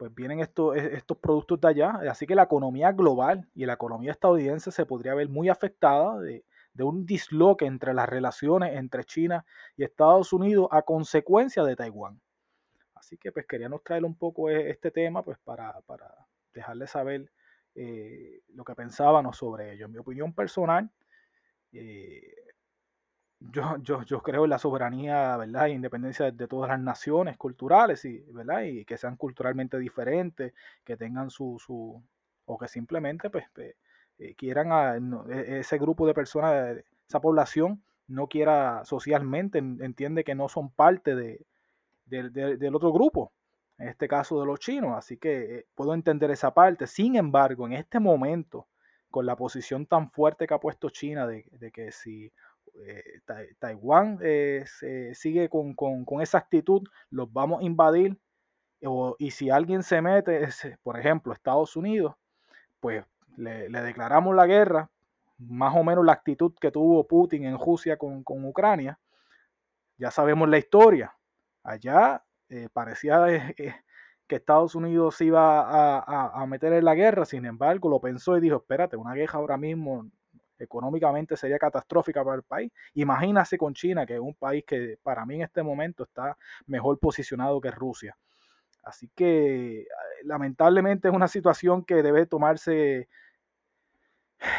[0.00, 1.90] pues vienen estos, estos productos de allá.
[2.10, 6.42] Así que la economía global y la economía estadounidense se podría ver muy afectada de,
[6.72, 9.44] de un disloque entre las relaciones entre China
[9.76, 12.18] y Estados Unidos a consecuencia de Taiwán.
[12.94, 16.08] Así que pues queríamos traer un poco e, este tema pues para, para
[16.86, 17.30] saber
[17.74, 19.84] eh, lo que pensábamos sobre ello.
[19.84, 20.90] En mi opinión personal,
[21.72, 22.34] eh,
[23.40, 25.66] yo, yo, yo, creo en la soberanía, ¿verdad?
[25.66, 28.62] E independencia de, todas las naciones culturales, y, ¿verdad?
[28.62, 30.52] Y que sean culturalmente diferentes,
[30.84, 32.02] que tengan su, su
[32.44, 33.44] o que simplemente, pues,
[34.18, 34.96] eh, quieran a,
[35.30, 36.76] e, ese grupo de personas,
[37.08, 41.46] esa población, no quiera socialmente, entiende que no son parte de,
[42.06, 43.32] del otro grupo,
[43.78, 46.86] en este caso de los chinos, así que eh, puedo entender esa parte.
[46.86, 48.66] Sin embargo, en este momento,
[49.10, 52.32] con la posición tan fuerte que ha puesto China de, que si
[52.74, 53.20] eh,
[53.58, 54.18] Taiwán
[55.14, 55.74] sigue con,
[56.20, 58.18] esa actitud, los vamos a invadir,
[59.18, 60.48] y si alguien se mete,
[60.82, 62.14] por ejemplo, Estados Unidos,
[62.80, 63.04] pues
[63.36, 64.90] le, declaramos la guerra,
[65.38, 68.98] más o menos la actitud que tuvo Putin en Rusia con, Ucrania,
[69.98, 71.14] ya sabemos la historia.
[71.62, 73.74] Allá eh, parecía eh, eh,
[74.26, 78.40] que Estados Unidos iba a, a, meter en la guerra, sin embargo lo pensó y
[78.40, 80.10] dijo, espérate, una guerra ahora mismo
[80.60, 82.72] económicamente sería catastrófica para el país.
[82.94, 86.36] Imagínase con China, que es un país que para mí en este momento está
[86.66, 88.16] mejor posicionado que Rusia.
[88.82, 89.86] Así que
[90.24, 93.08] lamentablemente es una situación que debe tomarse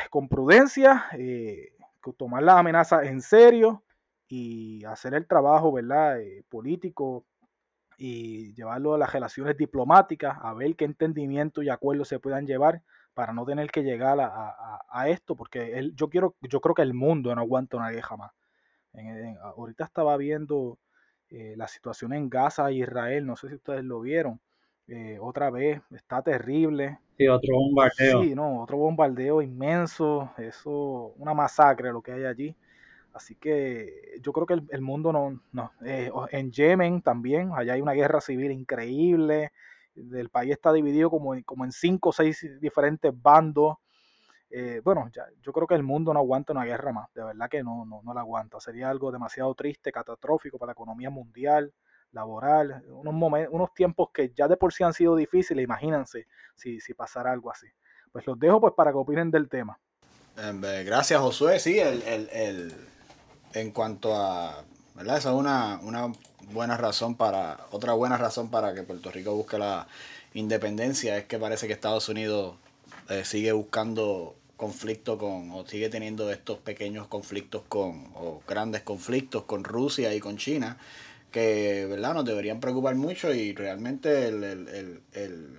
[0.09, 1.73] con prudencia, eh,
[2.17, 3.83] tomar las amenazas en serio
[4.27, 6.19] y hacer el trabajo ¿verdad?
[6.19, 7.25] Eh, político
[7.97, 12.81] y llevarlo a las relaciones diplomáticas, a ver qué entendimiento y acuerdos se puedan llevar
[13.21, 17.35] para no tener que llegar a, esto, porque yo, quiero, yo creo que el mundo
[17.35, 18.31] no aguanta una guerra más.
[19.43, 20.79] ahorita estaba viendo
[21.29, 24.41] eh, la situación en Gaza e Israel, no sé si ustedes lo vieron,
[24.87, 26.97] eh, otra vez, está terrible.
[27.15, 28.23] Sí, otro bombardeo.
[28.23, 32.55] Sí, no, otro bombardeo inmenso, eso, una masacre lo que hay allí.
[33.13, 37.81] Así que yo creo que el, mundo no, no eh, en Yemen también, allá hay
[37.81, 39.51] una guerra civil increíble,
[39.95, 43.77] el país está dividido como, como en cinco o seis diferentes bandos.
[44.49, 47.49] Eh, bueno, ya, yo creo que el mundo no aguanta una guerra más, de verdad
[47.49, 48.59] que no, no, no la aguanta.
[48.59, 51.73] Sería algo demasiado triste, catastrófico para la economía mundial
[52.11, 56.79] laboral, unos, momentos, unos tiempos que ya de por sí han sido difíciles, imagínense si,
[56.79, 57.67] si pasara algo así.
[58.11, 59.79] Pues los dejo pues para que opinen del tema.
[60.37, 62.73] Em, gracias Josué, sí, el, el,
[63.53, 64.63] en cuanto a,
[65.01, 65.17] ¿verdad?
[65.17, 66.11] Esa es una, una
[66.51, 69.87] buena razón para, otra buena razón para que Puerto Rico busque la
[70.35, 72.55] independencia, es que parece que Estados Unidos
[73.09, 79.43] eh, sigue buscando conflicto con, o sigue teniendo estos pequeños conflictos con, o grandes conflictos
[79.45, 80.77] con Rusia y con China,
[81.31, 82.13] que ¿verdad?
[82.13, 85.57] nos deberían preocupar mucho y realmente el, el, el,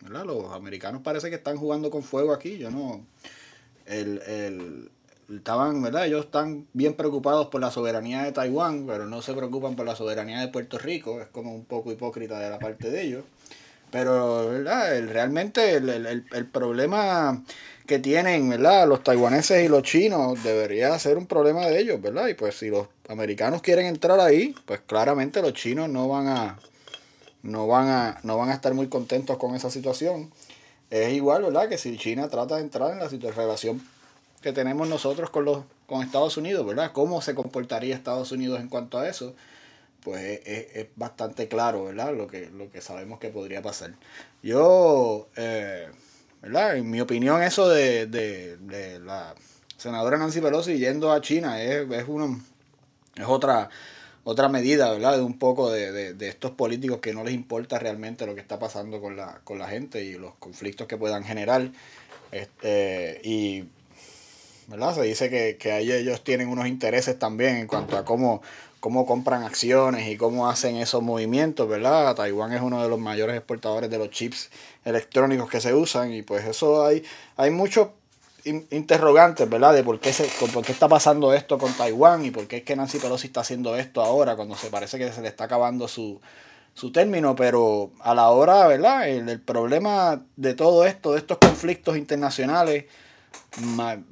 [0.00, 0.24] ¿verdad?
[0.24, 2.58] los americanos parece que están jugando con fuego aquí.
[2.58, 3.06] Yo no.
[3.86, 4.90] El, el,
[5.36, 6.06] estaban, ¿verdad?
[6.06, 9.96] Ellos están bien preocupados por la soberanía de Taiwán, pero no se preocupan por la
[9.96, 11.20] soberanía de Puerto Rico.
[11.20, 13.24] Es como un poco hipócrita de la parte de ellos.
[13.90, 14.96] Pero, ¿verdad?
[14.96, 17.42] El, realmente el, el, el problema
[17.86, 18.88] que tienen, ¿verdad?
[18.88, 22.28] Los taiwaneses y los chinos debería ser un problema de ellos, ¿verdad?
[22.28, 26.58] Y pues si los americanos quieren entrar ahí, pues claramente los chinos no van a
[27.42, 30.30] no van a no van a estar muy contentos con esa situación.
[30.90, 31.68] Es igual, ¿verdad?
[31.68, 33.82] Que si China trata de entrar en la relación
[34.44, 36.92] que tenemos nosotros con los con Estados Unidos, ¿verdad?
[36.92, 39.34] ¿Cómo se comportaría Estados Unidos en cuanto a eso?
[40.02, 42.14] Pues es, bastante claro, ¿verdad?
[42.14, 43.94] Lo que, lo que sabemos que podría pasar.
[44.42, 45.88] Yo, eh,
[46.42, 46.76] ¿verdad?
[46.76, 49.34] En mi opinión, eso de, de, de la
[49.78, 52.38] senadora Nancy Pelosi yendo a China es, es, uno,
[53.16, 53.70] es otra,
[54.24, 55.16] otra medida, ¿verdad?
[55.16, 58.58] De un poco de, de, estos políticos que no les importa realmente lo que está
[58.58, 61.70] pasando con la, con la gente y los conflictos que puedan generar.
[62.30, 63.64] Este, y
[64.68, 64.94] ¿verdad?
[64.94, 68.42] Se dice que, que ahí ellos tienen unos intereses también en cuanto a cómo,
[68.80, 72.14] cómo compran acciones y cómo hacen esos movimientos, ¿verdad?
[72.14, 74.50] Taiwán es uno de los mayores exportadores de los chips
[74.84, 77.02] electrónicos que se usan y pues eso hay,
[77.36, 77.88] hay muchos
[78.44, 79.72] interrogantes, ¿verdad?
[79.74, 82.62] De por qué, se, por qué está pasando esto con Taiwán y por qué es
[82.62, 85.88] que Nancy Pelosi está haciendo esto ahora cuando se parece que se le está acabando
[85.88, 86.20] su,
[86.74, 89.08] su término, pero a la hora, ¿verdad?
[89.08, 92.84] El, problema de todo esto, de estos conflictos internacionales,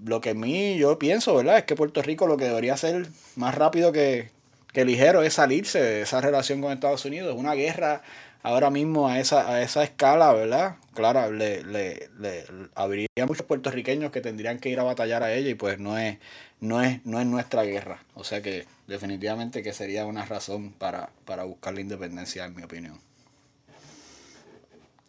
[0.05, 1.59] lo que a mí yo pienso, ¿verdad?
[1.59, 3.07] Es que Puerto Rico lo que debería hacer
[3.37, 4.31] más rápido que,
[4.73, 7.35] que ligero es salirse de esa relación con Estados Unidos.
[7.37, 8.03] Una guerra
[8.43, 10.77] ahora mismo a esa, a esa escala, ¿verdad?
[10.95, 12.45] Claro, le, le, le
[12.75, 16.19] habría muchos puertorriqueños que tendrían que ir a batallar a ella y pues no es,
[16.61, 18.03] no es, no es nuestra guerra.
[18.15, 22.63] O sea que definitivamente que sería una razón para, para buscar la independencia, en mi
[22.63, 22.99] opinión.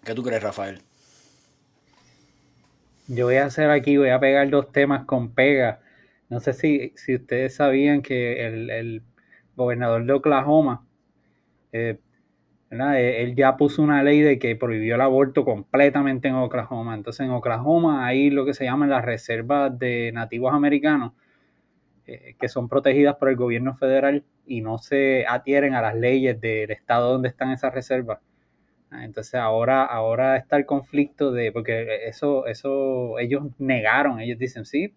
[0.03, 0.82] ¿Qué tú crees, Rafael?
[3.08, 5.82] Yo voy a hacer aquí, voy a pegar dos temas con pega.
[6.30, 9.04] No sé si, si ustedes sabían que el
[9.56, 10.86] gobernador de Oklahoma,
[11.72, 11.99] eh,
[12.72, 16.95] eh, él ya puso una ley de que prohibió el aborto completamente en Oklahoma.
[16.95, 21.14] Entonces en Oklahoma hay lo que se llaman las reservas de nativos americanos,
[22.08, 26.39] eh, que son protegidas por el gobierno federal y no se adhieren a las leyes
[26.41, 28.20] del estado donde están esas reservas.
[28.94, 34.66] Ah, entonces ahora, ahora está el conflicto de, porque eso, eso ellos negaron, ellos dicen,
[34.66, 34.94] sí,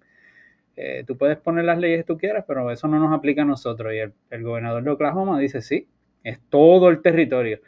[0.77, 3.45] eh, tú puedes poner las leyes que tú quieras, pero eso no nos aplica a
[3.47, 3.95] nosotros.
[3.95, 5.89] Y el, gobernador de Oklahoma dice, sí,
[6.25, 7.61] es todo el territorio.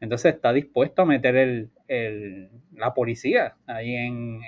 [0.00, 4.40] Entonces está dispuesto a meter el, la policía ahí en,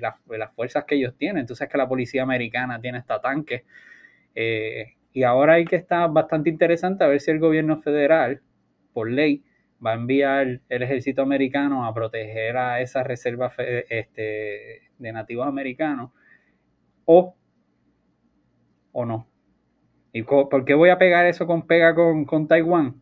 [0.00, 0.16] las,
[0.54, 1.38] fuerzas que ellos tienen.
[1.40, 3.64] Entonces es que la policía americana tiene esta tanque.
[4.34, 8.42] Eh, y ahora hay que estar bastante interesante a ver si el gobierno federal,
[8.92, 9.42] por ley,
[9.84, 16.10] va a enviar el ejército americano a proteger a esas reservas este, de nativos americanos
[17.04, 17.34] o
[18.92, 19.26] o no.
[20.12, 23.00] ¿Y por qué voy a pegar eso con pega con, con Taiwán?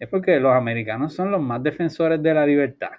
[0.00, 2.90] Es porque los americanos son los más defensores de la libertad.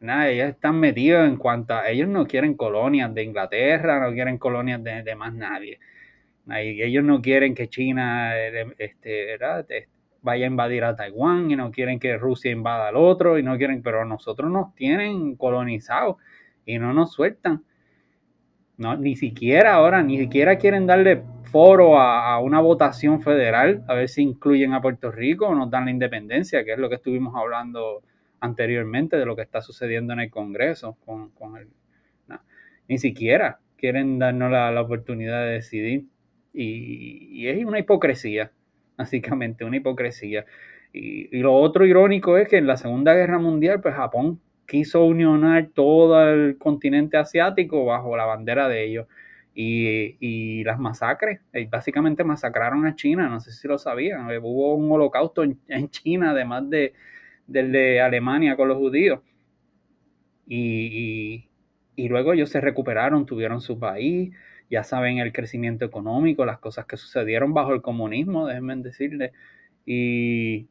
[0.00, 1.88] Nada, ellos están metidos en cuanto a.
[1.90, 5.78] Ellos no quieren colonias de Inglaterra, no quieren colonias de, más nadie.
[6.50, 8.32] ellos no quieren que China
[8.78, 9.36] este,
[10.26, 13.56] vaya a invadir a Taiwán y no quieren que Rusia invada al otro y no
[13.56, 16.16] quieren, pero nosotros nos tienen colonizados
[16.66, 17.62] y no nos sueltan.
[18.76, 24.08] No, ni siquiera ahora, ni siquiera quieren darle foro a, una votación federal, a ver
[24.08, 27.34] si incluyen a Puerto Rico o nos dan la independencia, que es lo que estuvimos
[27.36, 28.02] hablando
[28.40, 31.68] anteriormente de lo que está sucediendo en el Congreso con, el...
[32.88, 36.04] ni siquiera quieren darnos la, oportunidad de decidir.
[36.52, 38.50] Y, es una hipocresía,
[38.98, 40.44] básicamente, una hipocresía.
[40.92, 45.04] Y, y, lo otro irónico es que en la Segunda Guerra Mundial, pues Japón quiso
[45.04, 49.06] unionar todo el continente asiático bajo la bandera de ellos.
[49.58, 54.74] Y, las masacres, eh, básicamente masacraron a China, no sé si lo sabían, eh, hubo
[54.74, 56.92] un holocausto en, China, además de,
[57.46, 59.20] del de Alemania con los judíos.
[60.46, 61.48] Y,
[61.96, 64.34] y, luego ellos se recuperaron, tuvieron su país,
[64.70, 69.32] ya saben el crecimiento económico, las cosas que sucedieron bajo el comunismo, déjenme decirle.
[69.84, 70.68] Y,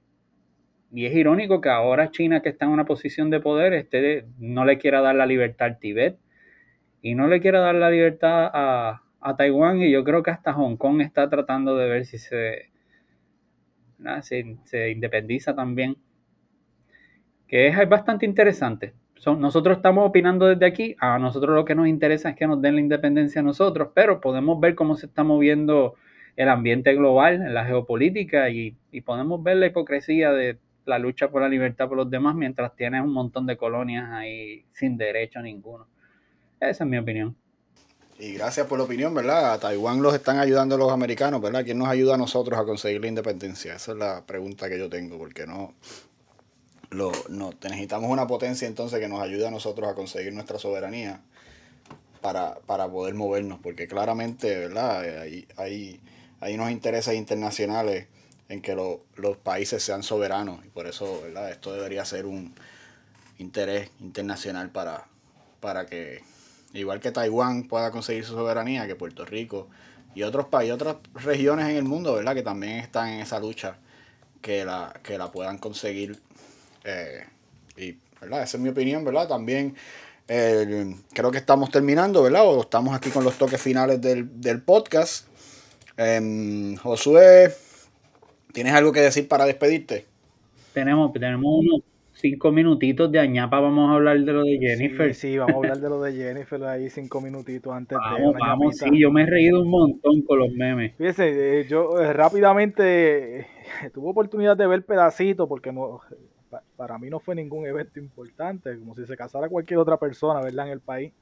[0.96, 4.66] y es irónico que ahora China, que está en una posición de poder, este, no
[4.66, 6.18] le quiera dar la libertad al Tibet
[7.02, 9.02] y no le quiera dar la libertad a,
[9.38, 9.82] Taiwán.
[9.82, 12.72] Y yo creo que hasta Hong Kong está tratando de ver si se,
[14.22, 15.98] se, independiza también.
[17.48, 18.94] Que es, bastante interesante.
[19.38, 20.96] Nosotros estamos opinando desde aquí.
[21.00, 24.22] A nosotros lo que nos interesa es que nos den la independencia a nosotros, pero
[24.22, 25.96] podemos ver cómo se está moviendo
[26.36, 31.30] el ambiente global, en la geopolítica, y, y podemos ver la hipocresía de la lucha
[31.30, 35.42] por la libertad por los demás mientras tienes un montón de colonias ahí sin derecho
[35.42, 35.88] ninguno.
[36.60, 37.36] Esa es mi opinión.
[38.18, 39.54] Y gracias por la opinión, ¿verdad?
[39.54, 41.66] A Taiwán los están ayudando los americanos, ¿verdad?
[41.66, 43.76] ¿Quién nos ayuda a nosotros a conseguir la independencia?
[43.76, 45.74] Esa es la pregunta que yo tengo, porque no,
[46.96, 51.22] lo, no necesitamos una potencia entonces que nos ayude a nosotros a conseguir nuestra soberanía
[52.22, 55.22] para, para poder movernos, porque claramente, ¿verdad?
[55.22, 56.00] Hay, hay,
[56.40, 58.08] hay unos intereses internacionales
[58.50, 61.52] en que los países sean soberanos y por eso ¿verdad?
[61.52, 62.54] esto debería ser un
[63.38, 65.08] interés internacional para,
[65.60, 66.22] para que,
[66.74, 69.68] igual que Taiwán pueda conseguir su soberanía, que Puerto Rico
[70.14, 72.36] y otros países, otras regiones en el mundo, ¿verdad?
[72.36, 73.78] que también están en esa lucha,
[74.42, 76.22] que la, que la puedan conseguir.
[76.86, 77.24] Eh,
[77.78, 78.44] y, ¿verdad?
[78.44, 79.28] Esa es mi opinión, ¿verdad?
[79.28, 79.76] También
[80.28, 82.48] creo que estamos terminando, ¿verdad?
[82.48, 85.28] O estamos aquí con los toques finales del, del podcast.
[85.98, 87.54] Eh, Josué,
[88.56, 90.06] ¿Tienes algo que decir para despedirte?
[90.74, 91.84] Tenemos, tenemos uno,
[92.14, 95.14] cinco minutitos de añapa vamos a hablar de lo de Jennifer.
[95.14, 98.34] Sí, sí, vamos a hablar de lo de Jennifer ahí cinco minutitos antes de.
[98.40, 100.96] Vamos, sí, yo me he reído un montón con los memes.
[100.96, 103.48] Fíjese, eh, yo eh, rápidamente eh,
[103.94, 106.00] tuve oportunidad de ver pedacitos porque no,
[106.76, 110.68] para mí no fue ningún evento importante, como si se casara cualquier otra persona, ¿verdad?
[110.68, 111.14] En el país.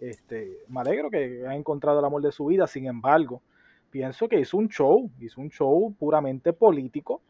[0.00, 3.40] Este, me alegro que haya encontrado el amor de su vida, sin embargo,
[3.90, 7.22] pienso que hizo un show, hizo un show puramente político.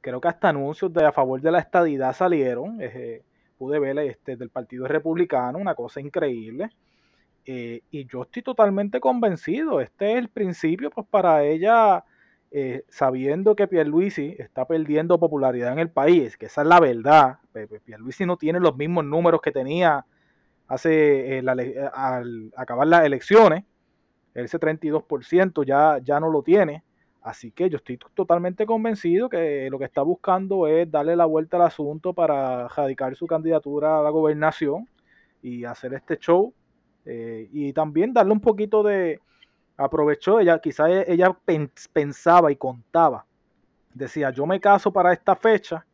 [0.00, 2.78] Creo que hasta anuncios a favor de la estadidad salieron.
[2.80, 3.22] Eh,
[3.58, 6.70] pude ver este, del Partido Republicano, una cosa increíble.
[7.44, 9.80] Eh, y yo estoy totalmente convencido.
[9.80, 12.04] Este es el principio, pues, para ella,
[12.50, 17.38] eh, sabiendo que Pierluisi está perdiendo popularidad en el país, que esa es la verdad.
[17.84, 20.04] Pierluisi no tiene los mismos números que tenía
[20.70, 23.64] hace eh, eh, al acabar las elecciones,
[24.34, 26.84] ese 32% ya, ya no lo tiene.
[27.22, 31.56] Así que yo estoy totalmente convencido que lo que está buscando es darle la vuelta
[31.58, 34.88] al asunto para radicar su candidatura a la gobernación
[35.42, 36.54] y hacer este show.
[37.04, 39.20] Eh, y también darle un poquito de...
[39.80, 41.34] Aprovechó, ella quizás e, ella
[41.92, 43.24] pensaba y contaba.
[43.94, 45.86] Decía, yo me caso para esta fecha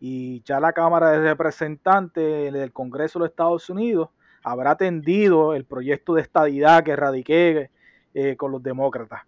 [0.00, 4.08] y ya la Cámara de Representantes del Congreso de los Estados Unidos
[4.42, 7.70] habrá atendido el proyecto de estadidad que radiqué
[8.12, 9.22] eh, con los demócratas.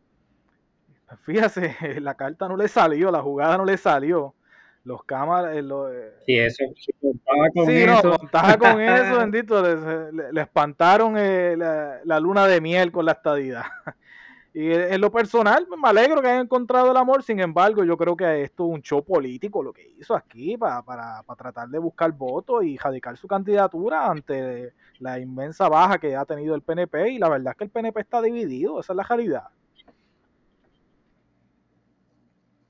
[1.23, 4.35] Fíjese, la carta no le salió, la jugada no le salió.
[4.85, 5.55] Los cámaras.
[5.55, 6.65] Eh, eh, sí, eso,
[7.01, 8.03] contaba con sí, eso.
[8.03, 9.63] No, contaba con eso, bendito.
[10.33, 13.65] Le, espantaron la, la, luna de miel con la estadidad.
[14.53, 18.17] Y en lo personal, me alegro que hayan encontrado el amor, sin embargo, yo creo
[18.17, 21.79] que esto es un show político lo que hizo aquí para, para, para tratar de
[21.79, 27.11] buscar votos y radicar su candidatura ante la inmensa baja que ha tenido el PNP
[27.11, 29.45] y la verdad es que el PNP está dividido, esa es la realidad.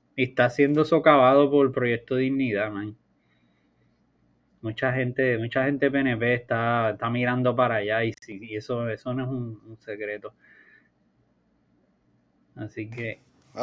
[0.15, 2.95] está siendo socavado por el proyecto Dignidad, man.
[4.61, 9.23] Mucha gente, mucha gente PNP está, está mirando para allá y, y eso, eso no
[9.23, 10.33] es un secreto.
[12.55, 13.19] Así que.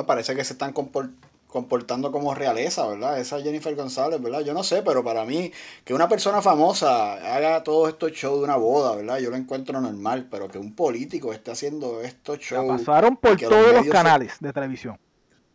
[0.07, 3.18] parece que se están comportando como realeza, ¿verdad?
[3.20, 4.40] Esa Jennifer González, ¿verdad?
[4.40, 5.53] Yo no sé, pero para mí,
[5.84, 9.18] que una persona famosa haga todos estos shows de una boda, ¿verdad?
[9.18, 12.80] Yo lo encuentro normal, pero que un político esté haciendo estos shows.
[12.80, 14.99] pasaron por todos los, canales de televisión.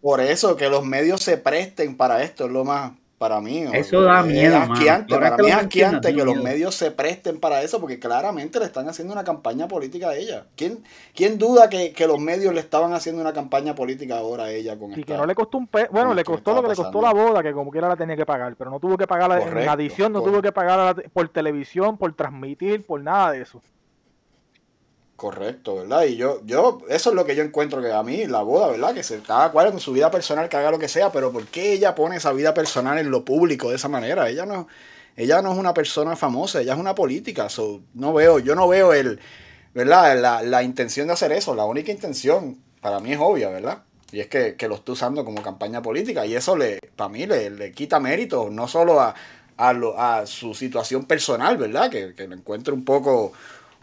[0.04, 3.64] Por eso, que los medios se presten para esto, es lo más, para mí.
[3.72, 4.58] Eso da miedo.
[4.58, 8.60] Es asquiante, para mí es asquiante que los medios se presten para eso, porque claramente
[8.60, 10.44] le están haciendo una campaña política a ella.
[10.58, 10.84] ¿Quién,
[11.16, 14.92] quién duda que, los medios le estaban haciendo una campaña política ahora a ella con
[14.92, 17.14] Y que no le costó un pe bueno, le costó lo que le costó la
[17.14, 20.12] boda, que como quiera la tenía que pagar, pero no tuvo que pagar en adición,
[20.12, 23.62] no tuvo que pagar por televisión, por transmitir, por nada de eso.
[25.16, 26.06] Correcto, ¿verdad?
[26.06, 28.94] Y yo, yo, eso es lo que yo encuentro que a mí, la boda, ¿verdad?
[28.94, 31.46] Que se, cada cual con su vida personal que haga lo que sea, pero ¿por
[31.46, 34.28] qué ella pone esa vida personal en lo público de esa manera?
[34.28, 34.68] Ella no,
[35.16, 37.48] ella no es una persona famosa, ella es una política.
[37.94, 39.20] no veo, yo no veo el,
[39.74, 40.20] ¿verdad?
[40.20, 41.56] La, la, intención de hacer eso.
[41.56, 43.84] La única intención, para mí es obvia, ¿verdad?
[44.12, 46.26] Y es que, lo está usando como campaña política.
[46.26, 49.14] Y eso le, para mí le, le quita mérito, no solo a,
[49.58, 51.90] a, lo, a su situación personal, ¿verdad?
[51.90, 53.34] Que, que lo encuentro un poco,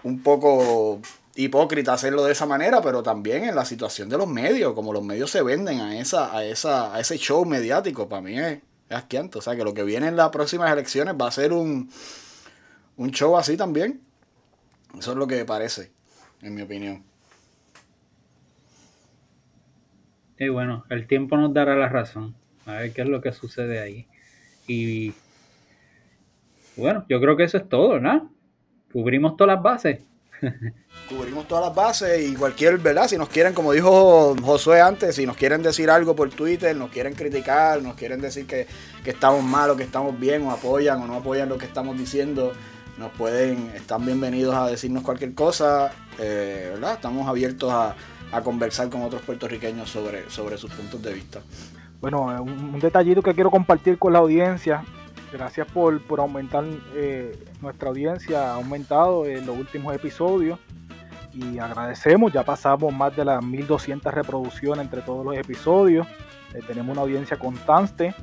[0.02, 1.00] un poco
[1.36, 5.02] hipócrita hacerlo de esa manera, pero también en la situación de los medios, como los
[5.02, 8.58] medios se venden a esa, a esa, a ese show mediático, para mí es,
[8.88, 9.36] es.
[9.36, 11.90] O sea que lo que viene en las próximas elecciones va a ser un,
[12.96, 14.00] un show así también.
[14.98, 15.92] Eso es lo que parece,
[16.42, 17.04] en mi opinión.
[20.38, 22.34] Y bueno, el tiempo nos dará la razón.
[22.66, 24.06] A ver qué es lo que sucede ahí.
[24.66, 25.12] Y
[26.76, 28.32] bueno, yo creo que eso es todo, ¿no?
[28.92, 30.00] Cubrimos todas las bases.
[31.10, 33.08] Cubrimos todas las bases y cualquier, ¿verdad?
[33.08, 36.90] Si nos quieren, como dijo Josué antes, si nos quieren decir algo por Twitter, nos
[36.90, 38.68] quieren criticar, nos quieren decir que,
[39.04, 42.52] estamos mal o que estamos bien, o apoyan o no apoyan lo que estamos diciendo,
[42.96, 46.94] nos pueden, están bienvenidos a decirnos cualquier cosa, eh, ¿verdad?
[46.94, 47.96] Estamos abiertos a,
[48.44, 51.40] conversar con otros puertorriqueños sobre, sobre sus puntos de vista.
[52.00, 54.84] Bueno, un, detallito que quiero compartir con la audiencia
[55.32, 56.64] Gracias por, aumentar
[56.94, 60.58] eh, nuestra audiencia, ha aumentado en los últimos episodios
[61.32, 66.06] y agradecemos, ya pasamos más de las 1200 reproducciones entre todos los episodios,
[66.54, 68.14] eh, tenemos una audiencia constante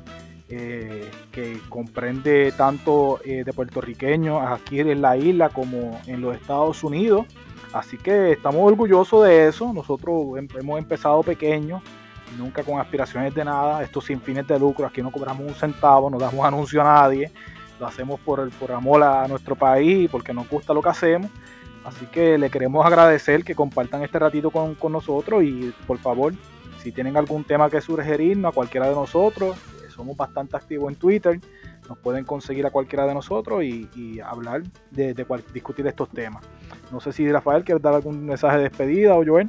[0.48, 7.26] eh, que comprende tanto de puertorriqueños aquí en la isla como en los Estados Unidos,
[7.72, 11.82] así que estamos orgullosos de eso, nosotros em, hemos empezado pequeños,
[12.36, 16.10] nunca con aspiraciones de nada, esto sin fines de lucro, aquí no cobramos un centavo,
[16.10, 17.30] no damos anuncio a nadie,
[17.78, 21.30] lo hacemos por, por amor a nuestro país, porque nos gusta lo que hacemos.
[21.88, 26.34] Así que le queremos agradecer que compartan este ratito con, nosotros y por favor,
[26.82, 30.98] si tienen algún tema que sugerirnos a cualquiera de nosotros, eh, somos bastante activos en
[30.98, 31.40] Twitter,
[31.88, 35.14] nos pueden conseguir a cualquiera de nosotros y, hablar de,
[35.54, 36.44] discutir estos temas.
[36.92, 39.48] No sé si Rafael quiere dar algún mensaje de despedida o Joel.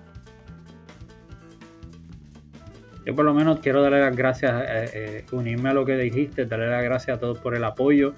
[3.06, 6.45] Yo por lo menos quiero darle las gracias, eh, eh, unirme a lo que dijiste,
[6.45, 8.14] darle las gracias a todos por el apoyo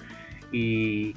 [0.51, 1.15] y,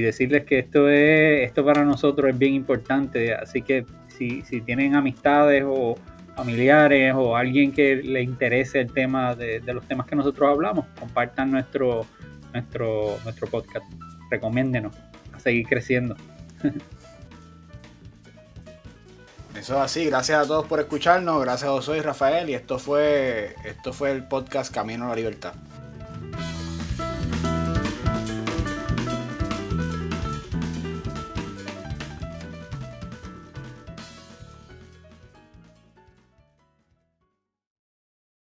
[0.00, 4.94] decirles que esto es esto para nosotros es bien importante, así que si, si tienen
[4.94, 5.96] amistades o
[6.36, 10.86] familiares o alguien que le interese el tema de, de, los temas que nosotros hablamos,
[10.98, 12.06] compartan nuestro,
[12.52, 13.86] nuestro, nuestro podcast,
[14.30, 14.94] recomiéndenos
[15.32, 16.16] a seguir creciendo.
[19.58, 22.50] Eso es así, gracias a todos por escucharnos, gracias a y Rafael.
[22.50, 25.54] Y esto fue, esto fue el podcast Camino a la Libertad.